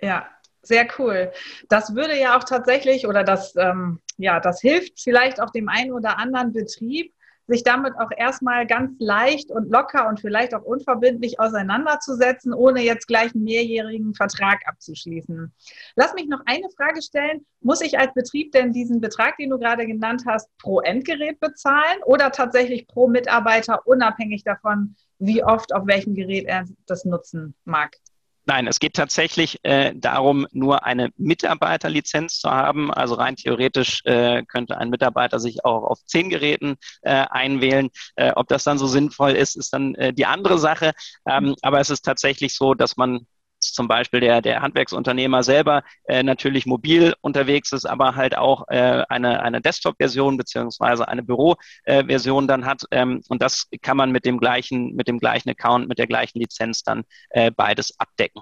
Ja, 0.02 0.28
sehr 0.62 0.88
cool. 0.98 1.32
Das 1.70 1.96
würde 1.96 2.20
ja 2.20 2.38
auch 2.38 2.44
tatsächlich 2.44 3.08
oder 3.08 3.24
das, 3.24 3.56
ähm, 3.56 4.02
ja, 4.18 4.40
das 4.40 4.62
hilft 4.62 5.00
vielleicht 5.00 5.42
auch 5.42 5.50
dem 5.50 5.70
einen 5.70 5.92
oder 5.92 6.18
anderen 6.18 6.54
Betrieb, 6.54 7.14
sich 7.48 7.64
damit 7.64 7.94
auch 8.00 8.10
erstmal 8.16 8.66
ganz 8.66 8.92
leicht 9.00 9.52
und 9.52 9.70
locker 9.70 10.08
und 10.08 10.20
vielleicht 10.20 10.54
auch 10.54 10.64
unverbindlich 10.64 11.40
auseinanderzusetzen, 11.40 12.54
ohne 12.54 12.82
jetzt 12.82 13.08
gleich 13.08 13.34
einen 13.34 13.44
mehrjährigen 13.44 14.14
Vertrag 14.14 14.62
abzuschließen. 14.66 15.54
Lass 15.96 16.14
mich 16.14 16.28
noch 16.28 16.42
eine 16.46 16.70
Frage 16.78 17.02
stellen. 17.02 17.46
Muss 17.62 17.82
ich 17.82 18.00
als 18.00 18.14
Betrieb 18.14 18.52
denn 18.52 18.72
diesen 18.72 19.02
Betrag, 19.02 19.38
den 19.38 19.50
du 19.50 19.60
gerade 19.60 19.86
genannt 19.86 20.24
hast, 20.28 20.50
pro 20.58 20.80
Endgerät 20.82 21.40
bezahlen 21.40 22.02
oder 22.06 22.32
tatsächlich 22.32 22.88
pro 22.88 23.08
Mitarbeiter, 23.08 23.86
unabhängig 23.86 24.44
davon, 24.44 24.96
wie 25.20 25.44
oft 25.44 25.74
auf 25.74 25.88
welchem 25.88 26.16
Gerät 26.16 26.46
er 26.46 26.66
das 26.86 27.06
nutzen 27.06 27.56
mag? 27.66 27.98
Nein, 28.46 28.68
es 28.68 28.80
geht 28.80 28.94
tatsächlich 28.94 29.60
äh, 29.64 29.94
darum, 29.96 30.46
nur 30.52 30.84
eine 30.84 31.12
Mitarbeiterlizenz 31.16 32.40
zu 32.40 32.52
haben. 32.52 32.94
Also 32.94 33.16
rein 33.16 33.38
theoretisch 33.38 34.02
äh, 34.04 34.44
könnte 34.44 34.78
ein 34.78 34.90
Mitarbeiter 34.90 35.40
sich 35.40 35.64
auch 35.64 35.84
auf 35.84 36.06
zehn 36.06 36.30
Geräten 36.30 36.76
äh, 37.04 37.26
einwählen. 37.30 37.90
Äh, 38.16 38.34
ob 38.36 38.50
das 38.50 38.66
dann 38.66 38.78
so 38.78 38.88
sinnvoll 38.88 39.32
ist, 39.32 39.56
ist 39.56 39.74
dann 39.74 39.96
äh, 39.96 40.14
die 40.14 40.26
andere 40.26 40.60
Sache. 40.60 40.92
Ähm, 41.26 41.56
aber 41.62 41.80
es 41.80 41.90
ist 41.90 42.04
tatsächlich 42.04 42.56
so, 42.56 42.74
dass 42.74 42.98
man 42.98 43.26
zum 43.72 43.88
Beispiel 43.88 44.20
der, 44.20 44.42
der 44.42 44.62
Handwerksunternehmer 44.62 45.44
selber 45.44 45.84
äh, 46.06 46.24
natürlich 46.24 46.66
mobil 46.66 47.14
unterwegs 47.22 47.72
ist, 47.72 47.86
aber 47.86 48.16
halt 48.16 48.38
auch 48.38 48.66
äh, 48.70 49.04
eine, 49.10 49.42
eine 49.42 49.62
Desktop-Version 49.62 50.38
beziehungsweise 50.38 51.08
eine 51.08 51.24
Büro-Version 51.24 52.48
dann 52.48 52.66
hat. 52.66 52.84
Ähm, 52.92 53.22
und 53.30 53.42
das 53.42 53.68
kann 53.82 53.98
man 53.98 54.12
mit 54.12 54.26
dem 54.26 54.40
gleichen, 54.40 54.96
mit 54.96 55.08
dem 55.08 55.20
gleichen 55.20 55.50
Account, 55.50 55.88
mit 55.88 56.00
der 56.00 56.08
gleichen 56.08 56.40
Lizenz 56.40 56.84
dann 56.84 57.04
äh, 57.30 57.52
beides 57.52 58.00
abdecken. 58.00 58.42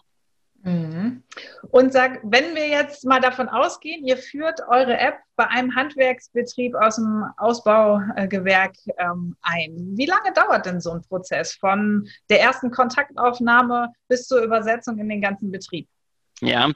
Mhm. 0.64 1.01
Und 1.72 1.94
sag, 1.94 2.20
wenn 2.24 2.54
wir 2.54 2.68
jetzt 2.68 3.06
mal 3.06 3.22
davon 3.22 3.48
ausgehen, 3.48 4.06
ihr 4.06 4.18
führt 4.18 4.60
eure 4.68 4.98
App 4.98 5.20
bei 5.38 5.48
einem 5.48 5.74
Handwerksbetrieb 5.74 6.76
aus 6.76 6.98
dem 6.98 7.26
Ausbaugewerk 7.38 8.76
ähm, 8.98 9.38
ein. 9.42 9.94
Wie 9.96 10.06
lange 10.06 10.34
dauert 10.34 10.66
denn 10.66 10.82
so 10.82 10.92
ein 10.92 11.02
Prozess 11.02 11.54
von 11.54 12.08
der 12.30 12.42
ersten 12.42 12.72
Kontaktaufnahme 12.72 13.94
bis 14.10 14.28
zur 14.28 14.42
Übersetzung 14.42 14.98
in 15.00 15.08
den 15.08 15.22
ganzen 15.22 15.50
Betrieb? 15.50 15.88
Ja, 16.42 16.72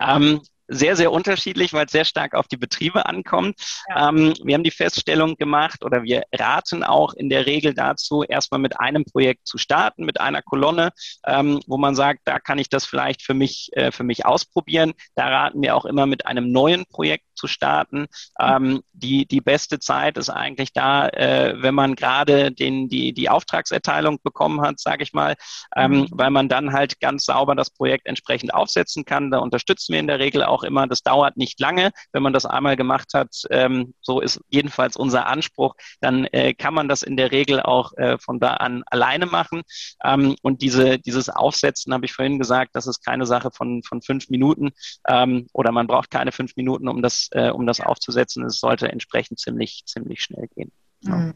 ähm, 0.00 0.40
sehr, 0.70 0.96
sehr 0.96 1.12
unterschiedlich, 1.12 1.72
weil 1.72 1.86
es 1.86 1.92
sehr 1.92 2.04
stark 2.04 2.34
auf 2.34 2.46
die 2.46 2.56
Betriebe 2.56 3.06
ankommt. 3.06 3.56
Ja. 3.88 4.08
Ähm, 4.08 4.34
wir 4.42 4.54
haben 4.54 4.64
die 4.64 4.70
Feststellung 4.70 5.36
gemacht 5.36 5.84
oder 5.84 6.04
wir 6.04 6.22
raten 6.32 6.84
auch 6.84 7.12
in 7.14 7.28
der 7.28 7.46
Regel 7.46 7.74
dazu, 7.74 8.22
erstmal 8.22 8.60
mit 8.60 8.78
einem 8.78 9.04
Projekt 9.04 9.46
zu 9.46 9.58
starten, 9.58 10.04
mit 10.04 10.20
einer 10.20 10.42
Kolonne, 10.42 10.90
ähm, 11.26 11.60
wo 11.66 11.76
man 11.76 11.94
sagt, 11.94 12.20
da 12.24 12.38
kann 12.38 12.58
ich 12.58 12.68
das 12.68 12.86
vielleicht 12.86 13.22
für 13.22 13.34
mich, 13.34 13.70
äh, 13.72 13.90
für 13.90 14.04
mich 14.04 14.24
ausprobieren. 14.24 14.94
Da 15.16 15.28
raten 15.28 15.60
wir 15.60 15.76
auch 15.76 15.84
immer 15.84 16.06
mit 16.06 16.26
einem 16.26 16.52
neuen 16.52 16.86
Projekt 16.86 17.24
zu 17.34 17.46
starten. 17.46 18.06
Ähm, 18.38 18.82
die, 18.92 19.26
die 19.26 19.40
beste 19.40 19.78
Zeit 19.80 20.18
ist 20.18 20.28
eigentlich 20.28 20.72
da, 20.72 21.08
äh, 21.08 21.54
wenn 21.56 21.74
man 21.74 21.96
gerade 21.96 22.52
den, 22.52 22.88
die, 22.88 23.12
die 23.12 23.30
Auftragserteilung 23.30 24.18
bekommen 24.22 24.60
hat, 24.60 24.78
sage 24.78 25.02
ich 25.02 25.12
mal, 25.12 25.34
ähm, 25.74 25.92
mhm. 25.92 26.08
weil 26.12 26.30
man 26.30 26.48
dann 26.48 26.72
halt 26.72 27.00
ganz 27.00 27.24
sauber 27.24 27.54
das 27.54 27.70
Projekt 27.70 28.06
entsprechend 28.06 28.52
aufsetzen 28.52 29.04
kann. 29.04 29.30
Da 29.30 29.38
unterstützen 29.38 29.94
wir 29.94 30.00
in 30.00 30.06
der 30.06 30.18
Regel 30.18 30.44
auch 30.44 30.59
immer. 30.62 30.86
Das 30.86 31.02
dauert 31.02 31.36
nicht 31.36 31.60
lange. 31.60 31.90
Wenn 32.12 32.22
man 32.22 32.32
das 32.32 32.46
einmal 32.46 32.76
gemacht 32.76 33.12
hat, 33.14 33.28
ähm, 33.50 33.94
so 34.00 34.20
ist 34.20 34.40
jedenfalls 34.48 34.96
unser 34.96 35.26
Anspruch, 35.26 35.74
dann 36.00 36.26
äh, 36.26 36.54
kann 36.54 36.74
man 36.74 36.88
das 36.88 37.02
in 37.02 37.16
der 37.16 37.32
Regel 37.32 37.60
auch 37.60 37.92
äh, 37.96 38.18
von 38.18 38.40
da 38.40 38.54
an 38.54 38.82
alleine 38.86 39.26
machen. 39.26 39.62
Ähm, 40.04 40.36
und 40.42 40.62
diese, 40.62 40.98
dieses 40.98 41.28
Aufsetzen, 41.28 41.92
habe 41.92 42.04
ich 42.04 42.12
vorhin 42.12 42.38
gesagt, 42.38 42.70
das 42.74 42.86
ist 42.86 43.04
keine 43.04 43.26
Sache 43.26 43.50
von, 43.50 43.82
von 43.82 44.02
fünf 44.02 44.28
Minuten 44.28 44.70
ähm, 45.08 45.46
oder 45.52 45.72
man 45.72 45.86
braucht 45.86 46.10
keine 46.10 46.32
fünf 46.32 46.56
Minuten, 46.56 46.88
um 46.88 47.02
das 47.02 47.28
äh, 47.32 47.50
um 47.50 47.66
das 47.66 47.80
aufzusetzen. 47.80 48.44
Es 48.44 48.58
sollte 48.58 48.90
entsprechend 48.90 49.38
ziemlich, 49.38 49.82
ziemlich 49.86 50.22
schnell 50.22 50.48
gehen. 50.54 50.72
Ja. 51.02 51.32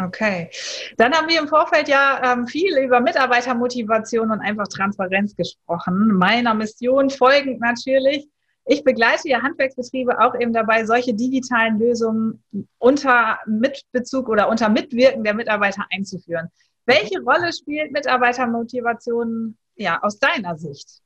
Okay. 0.00 0.50
Dann 0.96 1.12
haben 1.12 1.28
wir 1.28 1.40
im 1.40 1.48
Vorfeld 1.48 1.88
ja 1.88 2.32
ähm, 2.32 2.46
viel 2.46 2.76
über 2.78 3.00
Mitarbeitermotivation 3.00 4.30
und 4.30 4.40
einfach 4.40 4.68
Transparenz 4.68 5.34
gesprochen. 5.34 6.16
Meiner 6.18 6.54
Mission 6.54 7.10
folgend 7.10 7.60
natürlich. 7.60 8.28
Ich 8.70 8.84
begleite 8.84 9.30
ja 9.30 9.40
Handwerksbetriebe 9.40 10.20
auch 10.20 10.38
eben 10.38 10.52
dabei, 10.52 10.84
solche 10.84 11.14
digitalen 11.14 11.78
Lösungen 11.78 12.44
unter 12.76 13.38
Mitbezug 13.46 14.28
oder 14.28 14.50
unter 14.50 14.68
Mitwirken 14.68 15.24
der 15.24 15.32
Mitarbeiter 15.32 15.86
einzuführen. 15.90 16.48
Welche 16.84 17.20
Rolle 17.20 17.50
spielt 17.52 17.92
Mitarbeitermotivation 17.92 19.56
ja, 19.76 19.98
aus 20.02 20.18
deiner 20.18 20.58
Sicht? 20.58 21.00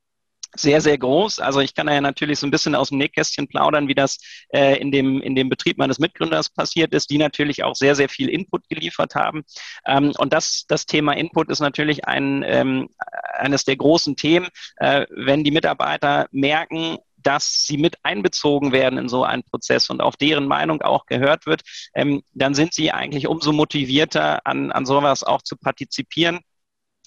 sehr, 0.55 0.81
sehr 0.81 0.99
groß. 0.99 1.39
Also 1.39 1.61
ich 1.61 1.75
kann 1.75 1.89
ja 1.89 2.01
natürlich 2.01 2.39
so 2.39 2.47
ein 2.47 2.51
bisschen 2.51 2.75
aus 2.75 2.91
dem 2.91 2.99
Nähkästchen 2.99 3.49
plaudern, 3.49 3.89
wie 3.89 3.95
das 3.95 4.19
äh, 4.53 4.77
in, 4.79 4.93
dem, 4.93 5.21
in 5.23 5.35
dem 5.35 5.49
Betrieb 5.49 5.79
meines 5.79 5.99
Mitgründers 5.99 6.51
passiert 6.51 6.93
ist, 6.93 7.11
die 7.11 7.19
natürlich 7.19 7.65
auch 7.65 7.75
sehr, 7.75 7.95
sehr 7.95 8.09
viel 8.09 8.29
Input 8.29 8.69
geliefert 8.69 9.15
haben. 9.15 9.45
Ähm, 9.87 10.13
und 10.19 10.33
das, 10.33 10.65
das 10.69 10.87
Thema 10.87 11.13
Input 11.13 11.51
ist 11.51 11.61
natürlich 11.61 12.05
ein, 12.05 12.45
ähm, 12.47 12.89
eines 13.33 13.65
der 13.65 13.77
großen 13.77 14.17
Themen, 14.17 14.49
äh, 14.77 15.07
wenn 15.11 15.45
die 15.45 15.51
Mitarbeiter 15.51 16.29
merken, 16.33 16.99
dass 17.23 17.65
sie 17.65 17.77
mit 17.77 17.97
einbezogen 18.03 18.73
werden 18.73 18.99
in 18.99 19.09
so 19.09 19.25
einen 19.25 19.43
Prozess 19.45 19.91
und 19.91 20.01
auf 20.01 20.17
deren 20.17 20.47
Meinung 20.47 20.83
auch 20.83 21.07
gehört 21.07 21.47
wird, 21.47 21.63
ähm, 21.95 22.23
dann 22.33 22.55
sind 22.55 22.75
sie 22.75 22.93
eigentlich 22.93 23.27
umso 23.27 23.53
motivierter, 23.53 24.47
an, 24.47 24.73
an 24.73 24.87
sowas 24.87 25.25
auch 25.25 25.43
zu 25.43 25.57
partizipieren. 25.57 26.41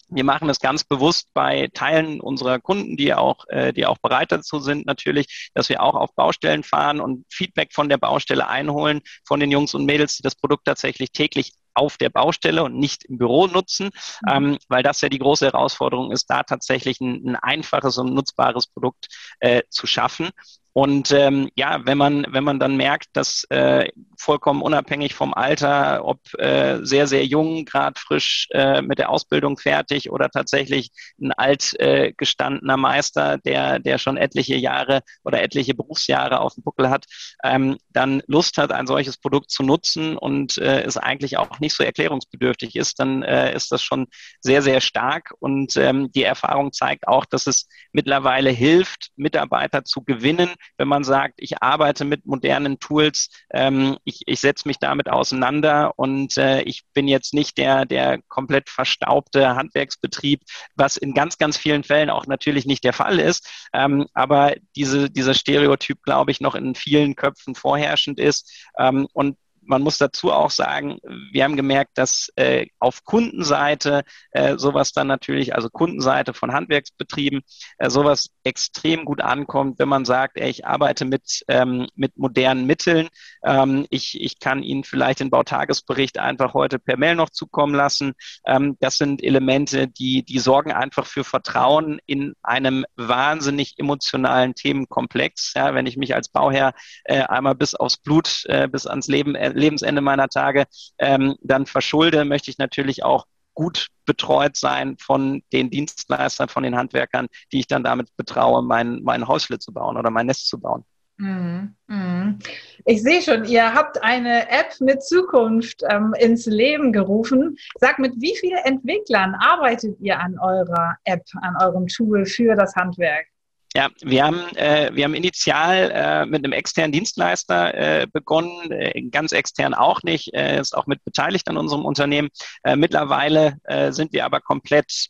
Wir 0.07 0.23
machen 0.23 0.49
es 0.49 0.59
ganz 0.59 0.83
bewusst 0.83 1.29
bei 1.33 1.67
Teilen 1.73 2.21
unserer 2.21 2.59
Kunden, 2.59 2.95
die 2.95 3.13
auch, 3.13 3.45
äh, 3.49 3.73
die 3.73 3.87
auch 3.87 3.97
bereit 3.97 4.31
dazu 4.31 4.59
sind, 4.59 4.85
natürlich, 4.85 5.49
dass 5.55 5.69
wir 5.69 5.81
auch 5.81 5.95
auf 5.95 6.13
Baustellen 6.13 6.63
fahren 6.63 7.01
und 7.01 7.25
Feedback 7.31 7.73
von 7.73 7.89
der 7.89 7.97
Baustelle 7.97 8.47
einholen, 8.47 9.01
von 9.25 9.39
den 9.39 9.49
Jungs 9.49 9.73
und 9.73 9.85
Mädels, 9.85 10.17
die 10.17 10.23
das 10.23 10.35
Produkt 10.35 10.65
tatsächlich 10.65 11.11
täglich 11.11 11.53
auf 11.75 11.97
der 11.97 12.09
Baustelle 12.09 12.63
und 12.63 12.77
nicht 12.77 13.03
im 13.05 13.17
Büro 13.17 13.47
nutzen, 13.47 13.89
mhm. 14.21 14.29
ähm, 14.29 14.57
weil 14.67 14.83
das 14.83 15.01
ja 15.01 15.09
die 15.09 15.19
große 15.19 15.45
Herausforderung 15.45 16.11
ist, 16.11 16.29
da 16.29 16.43
tatsächlich 16.43 16.99
ein, 17.01 17.29
ein 17.29 17.35
einfaches 17.35 17.97
und 17.97 18.13
nutzbares 18.13 18.67
Produkt 18.67 19.07
äh, 19.39 19.61
zu 19.69 19.87
schaffen. 19.87 20.29
Und 20.77 21.11
ähm, 21.11 21.49
ja, 21.55 21.85
wenn 21.85 21.97
man, 21.97 22.25
wenn 22.29 22.43
man 22.43 22.59
dann 22.59 22.75
merkt, 22.75 23.07
dass 23.13 23.45
äh, 23.49 23.89
vollkommen 24.21 24.61
unabhängig 24.61 25.13
vom 25.13 25.33
Alter, 25.33 26.05
ob 26.05 26.19
äh, 26.37 26.79
sehr, 26.83 27.07
sehr 27.07 27.25
jung, 27.25 27.65
gerade 27.65 27.99
frisch 27.99 28.47
äh, 28.51 28.81
mit 28.81 28.99
der 28.99 29.09
Ausbildung 29.09 29.57
fertig 29.57 30.11
oder 30.11 30.29
tatsächlich 30.29 30.91
ein 31.21 31.31
alt 31.31 31.79
äh, 31.79 32.13
gestandener 32.15 32.77
Meister, 32.77 33.37
der, 33.39 33.79
der 33.79 33.97
schon 33.97 34.17
etliche 34.17 34.55
Jahre 34.55 35.01
oder 35.23 35.41
etliche 35.41 35.73
Berufsjahre 35.73 36.39
auf 36.39 36.55
dem 36.55 36.63
Buckel 36.63 36.89
hat, 36.89 37.05
ähm, 37.43 37.77
dann 37.89 38.21
Lust 38.27 38.57
hat, 38.57 38.71
ein 38.71 38.87
solches 38.87 39.17
Produkt 39.17 39.51
zu 39.51 39.63
nutzen 39.63 40.17
und 40.17 40.57
äh, 40.57 40.83
es 40.83 40.97
eigentlich 40.97 41.37
auch 41.37 41.59
nicht 41.59 41.75
so 41.75 41.83
erklärungsbedürftig 41.83 42.75
ist, 42.75 42.99
dann 42.99 43.23
äh, 43.23 43.55
ist 43.55 43.71
das 43.71 43.81
schon 43.81 44.07
sehr, 44.41 44.61
sehr 44.61 44.81
stark. 44.81 45.33
Und 45.39 45.77
ähm, 45.77 46.11
die 46.11 46.23
Erfahrung 46.23 46.71
zeigt 46.73 47.07
auch, 47.07 47.25
dass 47.25 47.47
es 47.47 47.67
mittlerweile 47.91 48.49
hilft, 48.49 49.11
Mitarbeiter 49.15 49.83
zu 49.83 50.03
gewinnen, 50.03 50.49
wenn 50.77 50.87
man 50.87 51.03
sagt, 51.03 51.35
ich 51.37 51.61
arbeite 51.61 52.05
mit 52.05 52.25
modernen 52.25 52.79
Tools, 52.79 53.29
ähm, 53.51 53.97
ich, 54.05 54.21
ich 54.25 54.39
setze 54.39 54.67
mich 54.67 54.79
damit 54.79 55.09
auseinander 55.09 55.93
und 55.97 56.37
äh, 56.37 56.61
ich 56.61 56.83
bin 56.93 57.07
jetzt 57.07 57.33
nicht 57.33 57.57
der, 57.57 57.85
der 57.85 58.19
komplett 58.27 58.69
verstaubte 58.69 59.55
Handwerksbetrieb, 59.55 60.41
was 60.75 60.95
in 60.95 61.13
ganz, 61.13 61.37
ganz 61.37 61.57
vielen 61.57 61.83
Fällen 61.83 62.09
auch 62.09 62.27
natürlich 62.27 62.65
nicht 62.65 62.83
der 62.83 62.93
Fall 62.93 63.19
ist. 63.19 63.49
Ähm, 63.73 64.07
aber 64.13 64.55
diese, 64.75 65.09
dieser 65.09 65.33
Stereotyp, 65.33 66.01
glaube 66.03 66.31
ich, 66.31 66.39
noch 66.39 66.55
in 66.55 66.75
vielen 66.75 67.15
Köpfen 67.15 67.55
vorherrschend 67.55 68.19
ist. 68.19 68.51
Ähm, 68.77 69.07
und 69.13 69.37
man 69.67 69.81
muss 69.81 69.97
dazu 69.97 70.31
auch 70.31 70.51
sagen, 70.51 70.99
wir 71.31 71.43
haben 71.43 71.55
gemerkt, 71.55 71.97
dass 71.97 72.29
äh, 72.35 72.67
auf 72.79 73.03
Kundenseite 73.03 74.03
äh, 74.31 74.57
sowas 74.57 74.91
dann 74.93 75.07
natürlich, 75.07 75.55
also 75.55 75.69
Kundenseite 75.69 76.33
von 76.33 76.53
Handwerksbetrieben, 76.53 77.41
äh, 77.77 77.89
sowas 77.89 78.29
extrem 78.43 79.05
gut 79.05 79.21
ankommt, 79.21 79.79
wenn 79.79 79.89
man 79.89 80.05
sagt, 80.05 80.37
ey, 80.37 80.49
ich 80.49 80.65
arbeite 80.65 81.05
mit, 81.05 81.43
ähm, 81.47 81.87
mit 81.95 82.17
modernen 82.17 82.65
Mitteln 82.65 83.09
Ähm, 83.45 83.85
ich, 83.89 84.19
ich 84.19 84.39
kann 84.39 84.63
Ihnen 84.63 84.83
vielleicht 84.83 85.19
den 85.19 85.29
Bautagesbericht 85.29 86.17
einfach 86.17 86.53
heute 86.53 86.79
per 86.79 86.97
Mail 86.97 87.15
noch 87.15 87.29
zukommen 87.29 87.75
lassen. 87.75 88.13
Ähm, 88.45 88.77
das 88.79 88.97
sind 88.97 89.23
Elemente, 89.23 89.87
die, 89.87 90.23
die 90.23 90.39
sorgen 90.39 90.71
einfach 90.71 91.05
für 91.05 91.23
Vertrauen 91.23 91.99
in 92.05 92.33
einem 92.41 92.85
wahnsinnig 92.95 93.75
emotionalen 93.77 94.55
Themenkomplex. 94.55 95.53
Ja, 95.55 95.73
wenn 95.75 95.85
ich 95.85 95.97
mich 95.97 96.15
als 96.15 96.29
Bauherr 96.29 96.73
äh, 97.03 97.21
einmal 97.21 97.55
bis 97.55 97.75
aufs 97.75 97.97
Blut, 97.97 98.43
äh, 98.45 98.67
bis 98.67 98.87
ans 98.87 99.07
Leben, 99.07 99.35
äh, 99.35 99.49
Lebensende 99.49 100.01
meiner 100.01 100.27
Tage 100.27 100.65
ähm, 100.97 101.35
dann 101.41 101.65
verschulde, 101.65 102.25
möchte 102.25 102.49
ich 102.49 102.57
natürlich 102.57 103.03
auch 103.03 103.25
gut 103.53 103.87
betreut 104.05 104.55
sein 104.57 104.97
von 104.99 105.41
den 105.51 105.69
Dienstleistern, 105.69 106.49
von 106.49 106.63
den 106.63 106.75
Handwerkern, 106.75 107.27
die 107.51 107.59
ich 107.59 107.67
dann 107.67 107.83
damit 107.83 108.15
betraue, 108.17 108.61
mein, 108.61 109.01
mein 109.03 109.27
Häusle 109.27 109.59
zu 109.59 109.73
bauen 109.73 109.97
oder 109.97 110.11
mein 110.11 110.27
Nest 110.27 110.47
zu 110.47 110.59
bauen. 110.59 110.85
Mhm, 111.17 111.75
mhm. 111.87 112.39
Ich 112.83 113.01
sehe 113.01 113.21
schon, 113.21 113.45
ihr 113.45 113.73
habt 113.73 114.03
eine 114.03 114.49
App 114.49 114.73
mit 114.81 115.01
Zukunft 115.01 115.81
ähm, 115.89 116.13
ins 116.19 116.45
Leben 116.45 116.91
gerufen. 116.91 117.57
Sag, 117.79 117.99
mit 117.99 118.13
wie 118.19 118.35
vielen 118.35 118.63
Entwicklern 118.65 119.33
arbeitet 119.35 119.97
ihr 120.01 120.19
an 120.19 120.37
eurer 120.39 120.97
App, 121.05 121.23
an 121.41 121.55
eurem 121.61 121.87
Tool 121.87 122.25
für 122.25 122.55
das 122.55 122.75
Handwerk? 122.75 123.27
Ja, 123.75 123.89
wir 124.03 124.23
haben, 124.23 124.55
äh, 124.55 124.89
wir 124.93 125.03
haben 125.03 125.15
initial 125.15 125.91
äh, 125.91 126.25
mit 126.25 126.45
einem 126.45 126.53
externen 126.53 126.93
Dienstleister 126.93 127.73
äh, 127.73 128.07
begonnen, 128.07 128.71
äh, 128.71 129.01
ganz 129.11 129.33
extern 129.33 129.73
auch 129.73 130.01
nicht, 130.01 130.33
äh, 130.33 130.61
ist 130.61 130.77
auch 130.77 130.87
mit 130.87 131.03
beteiligt 131.03 131.49
an 131.49 131.57
unserem 131.57 131.83
Unternehmen. 131.83 132.29
Äh, 132.63 132.77
mittlerweile 132.77 133.57
sind 133.89 134.13
wir 134.13 134.25
aber 134.25 134.39
komplett 134.41 135.07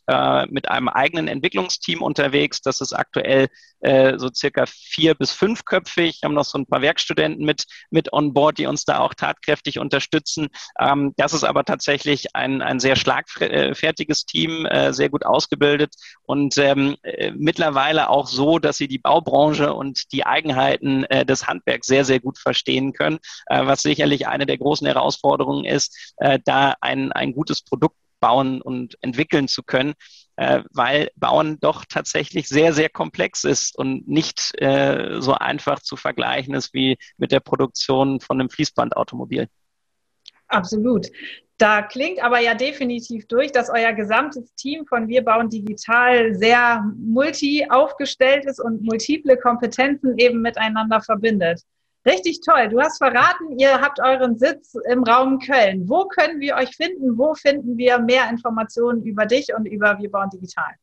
mit 0.48 0.68
einem 0.68 0.88
eigenen 0.88 1.28
Entwicklungsteam 1.28 2.02
unterwegs. 2.02 2.60
Das 2.62 2.80
ist 2.80 2.92
aktuell 2.92 3.48
so 4.16 4.30
circa 4.34 4.64
vier 4.66 5.14
bis 5.14 5.32
fünfköpfig. 5.32 6.18
Wir 6.20 6.28
haben 6.28 6.34
noch 6.34 6.44
so 6.44 6.58
ein 6.58 6.66
paar 6.66 6.80
Werkstudenten 6.80 7.44
mit, 7.44 7.64
mit 7.90 8.12
on 8.12 8.32
board, 8.32 8.58
die 8.58 8.66
uns 8.66 8.84
da 8.84 8.98
auch 8.98 9.14
tatkräftig 9.14 9.78
unterstützen. 9.78 10.48
Ähm, 10.80 11.12
das 11.16 11.34
ist 11.34 11.44
aber 11.44 11.64
tatsächlich 11.64 12.34
ein, 12.34 12.62
ein 12.62 12.80
sehr 12.80 12.96
schlagfertiges 12.96 14.24
Team, 14.24 14.66
sehr 14.90 15.10
gut 15.10 15.26
ausgebildet 15.26 15.94
und 16.22 16.56
ähm, 16.58 16.96
äh, 17.02 17.32
mittlerweile 17.36 18.08
auch 18.08 18.26
so, 18.26 18.55
dass 18.58 18.76
sie 18.76 18.88
die 18.88 18.98
Baubranche 18.98 19.72
und 19.74 20.12
die 20.12 20.26
Eigenheiten 20.26 21.04
äh, 21.04 21.24
des 21.24 21.46
Handwerks 21.46 21.86
sehr, 21.86 22.04
sehr 22.04 22.20
gut 22.20 22.38
verstehen 22.38 22.92
können, 22.92 23.18
äh, 23.46 23.64
was 23.66 23.82
sicherlich 23.82 24.26
eine 24.26 24.46
der 24.46 24.58
großen 24.58 24.86
Herausforderungen 24.86 25.64
ist, 25.64 26.14
äh, 26.18 26.38
da 26.44 26.74
ein, 26.80 27.12
ein 27.12 27.32
gutes 27.32 27.62
Produkt 27.62 27.96
bauen 28.20 28.60
und 28.62 28.96
entwickeln 29.02 29.48
zu 29.48 29.62
können, 29.62 29.94
äh, 30.36 30.62
weil 30.70 31.10
Bauen 31.16 31.58
doch 31.60 31.84
tatsächlich 31.84 32.48
sehr, 32.48 32.72
sehr 32.72 32.88
komplex 32.88 33.44
ist 33.44 33.76
und 33.76 34.08
nicht 34.08 34.52
äh, 34.60 35.20
so 35.20 35.34
einfach 35.34 35.80
zu 35.80 35.96
vergleichen 35.96 36.54
ist 36.54 36.74
wie 36.74 36.98
mit 37.16 37.32
der 37.32 37.40
Produktion 37.40 38.20
von 38.20 38.40
einem 38.40 38.50
Fließbandautomobil. 38.50 39.48
Absolut. 40.48 41.08
Da 41.58 41.80
klingt 41.80 42.22
aber 42.22 42.40
ja 42.40 42.54
definitiv 42.54 43.26
durch, 43.28 43.50
dass 43.50 43.70
euer 43.70 43.94
gesamtes 43.94 44.54
Team 44.56 44.84
von 44.84 45.08
Wir 45.08 45.24
bauen 45.24 45.48
digital 45.48 46.34
sehr 46.34 46.84
multi 46.98 47.66
aufgestellt 47.70 48.44
ist 48.44 48.60
und 48.60 48.82
multiple 48.82 49.38
Kompetenzen 49.38 50.18
eben 50.18 50.42
miteinander 50.42 51.00
verbindet. 51.00 51.62
Richtig 52.04 52.40
toll. 52.42 52.68
Du 52.68 52.80
hast 52.80 52.98
verraten, 52.98 53.58
ihr 53.58 53.80
habt 53.80 54.00
euren 54.00 54.36
Sitz 54.36 54.76
im 54.90 55.02
Raum 55.02 55.38
Köln. 55.38 55.88
Wo 55.88 56.04
können 56.04 56.40
wir 56.40 56.56
euch 56.56 56.76
finden? 56.76 57.16
Wo 57.16 57.34
finden 57.34 57.78
wir 57.78 57.98
mehr 57.98 58.28
Informationen 58.30 59.02
über 59.02 59.24
dich 59.24 59.52
und 59.54 59.64
über 59.64 59.98
Wir 59.98 60.10
bauen 60.10 60.28
digital? 60.30 60.74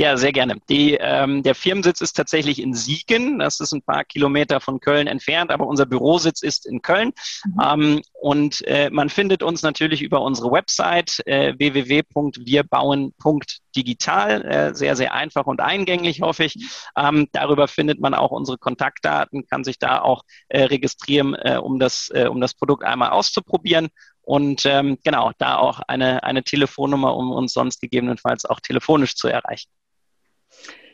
Ja, 0.00 0.16
sehr 0.16 0.32
gerne. 0.32 0.58
Die, 0.68 0.94
ähm, 0.94 1.42
der 1.42 1.56
Firmensitz 1.56 2.00
ist 2.00 2.12
tatsächlich 2.12 2.62
in 2.62 2.72
Siegen. 2.72 3.40
Das 3.40 3.58
ist 3.58 3.72
ein 3.72 3.82
paar 3.82 4.04
Kilometer 4.04 4.60
von 4.60 4.78
Köln 4.78 5.08
entfernt, 5.08 5.50
aber 5.50 5.66
unser 5.66 5.86
Bürositz 5.86 6.40
ist 6.40 6.66
in 6.66 6.82
Köln. 6.82 7.12
Mhm. 7.44 7.60
Ähm, 7.60 8.00
und 8.12 8.64
äh, 8.68 8.90
man 8.90 9.08
findet 9.08 9.42
uns 9.42 9.62
natürlich 9.62 10.00
über 10.00 10.22
unsere 10.22 10.52
Website 10.52 11.20
äh, 11.26 11.54
www.wirbauen.digital. 11.58 14.44
Äh, 14.44 14.72
sehr, 14.76 14.94
sehr 14.94 15.14
einfach 15.14 15.46
und 15.46 15.60
eingänglich, 15.60 16.20
hoffe 16.20 16.44
ich. 16.44 16.54
Ähm, 16.96 17.26
darüber 17.32 17.66
findet 17.66 17.98
man 17.98 18.14
auch 18.14 18.30
unsere 18.30 18.56
Kontaktdaten, 18.56 19.48
kann 19.48 19.64
sich 19.64 19.80
da 19.80 20.00
auch 20.00 20.22
äh, 20.48 20.62
registrieren, 20.62 21.34
äh, 21.34 21.58
um, 21.60 21.80
das, 21.80 22.08
äh, 22.14 22.28
um 22.28 22.40
das 22.40 22.54
Produkt 22.54 22.84
einmal 22.84 23.10
auszuprobieren. 23.10 23.88
Und 24.20 24.64
ähm, 24.64 24.98
genau, 25.02 25.32
da 25.38 25.56
auch 25.56 25.80
eine, 25.88 26.22
eine 26.22 26.44
Telefonnummer, 26.44 27.16
um 27.16 27.32
uns 27.32 27.52
sonst 27.52 27.80
gegebenenfalls 27.80 28.44
auch 28.44 28.60
telefonisch 28.60 29.16
zu 29.16 29.26
erreichen. 29.26 29.68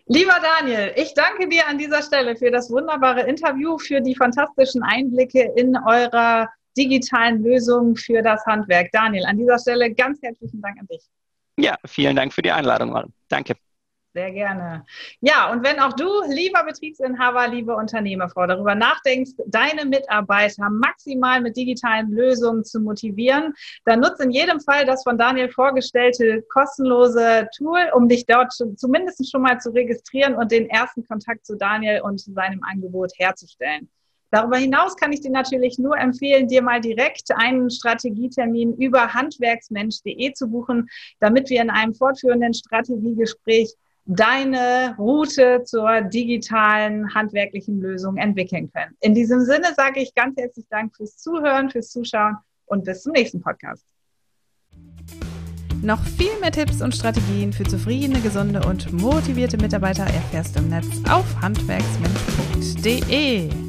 Lieber 0.07 0.37
Daniel, 0.43 0.93
ich 0.97 1.15
danke 1.15 1.49
dir 1.49 1.67
an 1.67 1.79
dieser 1.79 2.03
Stelle 2.03 2.37
für 2.37 2.51
das 2.51 2.71
wunderbare 2.71 3.23
Interview, 3.23 3.79
für 3.79 4.03
die 4.03 4.15
fantastischen 4.15 4.83
Einblicke 4.83 5.51
in 5.57 5.75
eurer 5.77 6.49
digitalen 6.77 7.43
Lösung 7.43 7.97
für 7.97 8.21
das 8.21 8.45
Handwerk. 8.45 8.91
Daniel, 8.93 9.25
an 9.25 9.39
dieser 9.39 9.59
Stelle 9.59 9.95
ganz 9.95 10.21
herzlichen 10.21 10.61
Dank 10.61 10.79
an 10.79 10.87
dich. 10.89 11.03
Ja, 11.57 11.77
vielen 11.87 12.17
Dank 12.17 12.35
für 12.35 12.43
die 12.43 12.51
Einladung, 12.51 12.91
Maren. 12.91 13.15
Danke. 13.29 13.55
Sehr 14.17 14.31
gerne. 14.31 14.87
Ja, 15.21 15.51
und 15.51 15.65
wenn 15.65 15.81
auch 15.81 15.93
du, 15.93 16.09
lieber 16.29 16.63
Betriebsinhaber, 16.63 17.49
liebe 17.49 17.75
Unternehmerfrau, 17.75 18.47
darüber 18.47 18.77
nachdenkst, 18.77 19.33
deine 19.47 19.85
Mitarbeiter 19.87 20.71
maximal 20.71 21.41
mit 21.41 21.57
digitalen 21.57 22.13
Lösungen 22.13 22.65
zu 22.65 22.79
motivieren, 22.79 23.55
dann 23.85 23.99
nutze 23.99 24.23
in 24.23 24.31
jedem 24.31 24.61
Fall 24.61 24.87
das 24.87 25.03
von 25.03 25.19
Daniel 25.19 25.49
vorgestellte 25.49 26.45
kostenlose 26.49 27.49
Tool, 27.59 27.91
um 27.93 28.09
dich 28.09 28.25
dort 28.25 28.53
zumindest 28.53 29.29
schon 29.29 29.43
mal 29.43 29.59
zu 29.59 29.71
registrieren 29.71 30.37
und 30.37 30.53
den 30.53 30.71
ersten 30.71 31.05
Kontakt 31.05 31.45
zu 31.45 31.57
Daniel 31.57 32.03
und 32.03 32.21
seinem 32.21 32.63
Angebot 32.63 33.11
herzustellen. 33.17 33.89
Darüber 34.31 34.59
hinaus 34.59 34.97
kann 34.97 35.13
ich 35.13 35.21
dir 35.21 35.31
natürlich 35.31 35.79
nur 35.79 35.97
empfehlen, 35.97 36.49
dir 36.49 36.61
mal 36.63 36.81
direkt 36.81 37.31
einen 37.37 37.71
Strategietermin 37.71 38.77
über 38.77 39.15
handwerksmensch.de 39.15 40.33
zu 40.33 40.49
buchen, 40.49 40.89
damit 41.21 41.51
wir 41.51 41.63
in 41.63 41.71
einem 41.71 41.95
fortführenden 41.95 42.53
Strategiegespräch 42.53 43.75
deine 44.07 44.95
Route 44.99 45.63
zur 45.65 46.03
digitalen 46.03 47.15
handwerklichen 47.15 47.81
Lösung 47.81 48.17
entwickeln 48.17 48.71
können. 48.73 48.97
In 49.01 49.15
diesem 49.15 49.41
Sinne 49.41 49.75
sage 49.75 50.01
ich 50.01 50.15
ganz 50.15 50.37
herzlich 50.37 50.67
Dank 50.69 50.95
fürs 50.97 51.17
Zuhören, 51.17 51.71
fürs 51.71 51.91
Zuschauen 51.91 52.37
und 52.67 52.85
bis 52.85 53.03
zum 53.03 53.13
nächsten 53.13 53.41
Podcast. 53.41 53.85
Noch 55.83 56.03
viel 56.03 56.39
mehr 56.41 56.53
Tipps 56.53 56.81
und 56.81 56.95
Strategien 56.95 57.53
für 57.53 57.65
zufriedene, 57.65 58.21
gesunde 58.21 58.63
und 58.67 58.91
motivierte 58.93 59.59
Mitarbeiter 59.59 60.05
erfährst 60.05 60.57
du 60.57 60.61
im 60.61 60.71
Netz 60.71 60.87
auf 61.11 61.27
handwerksmensch.de. 61.43 63.64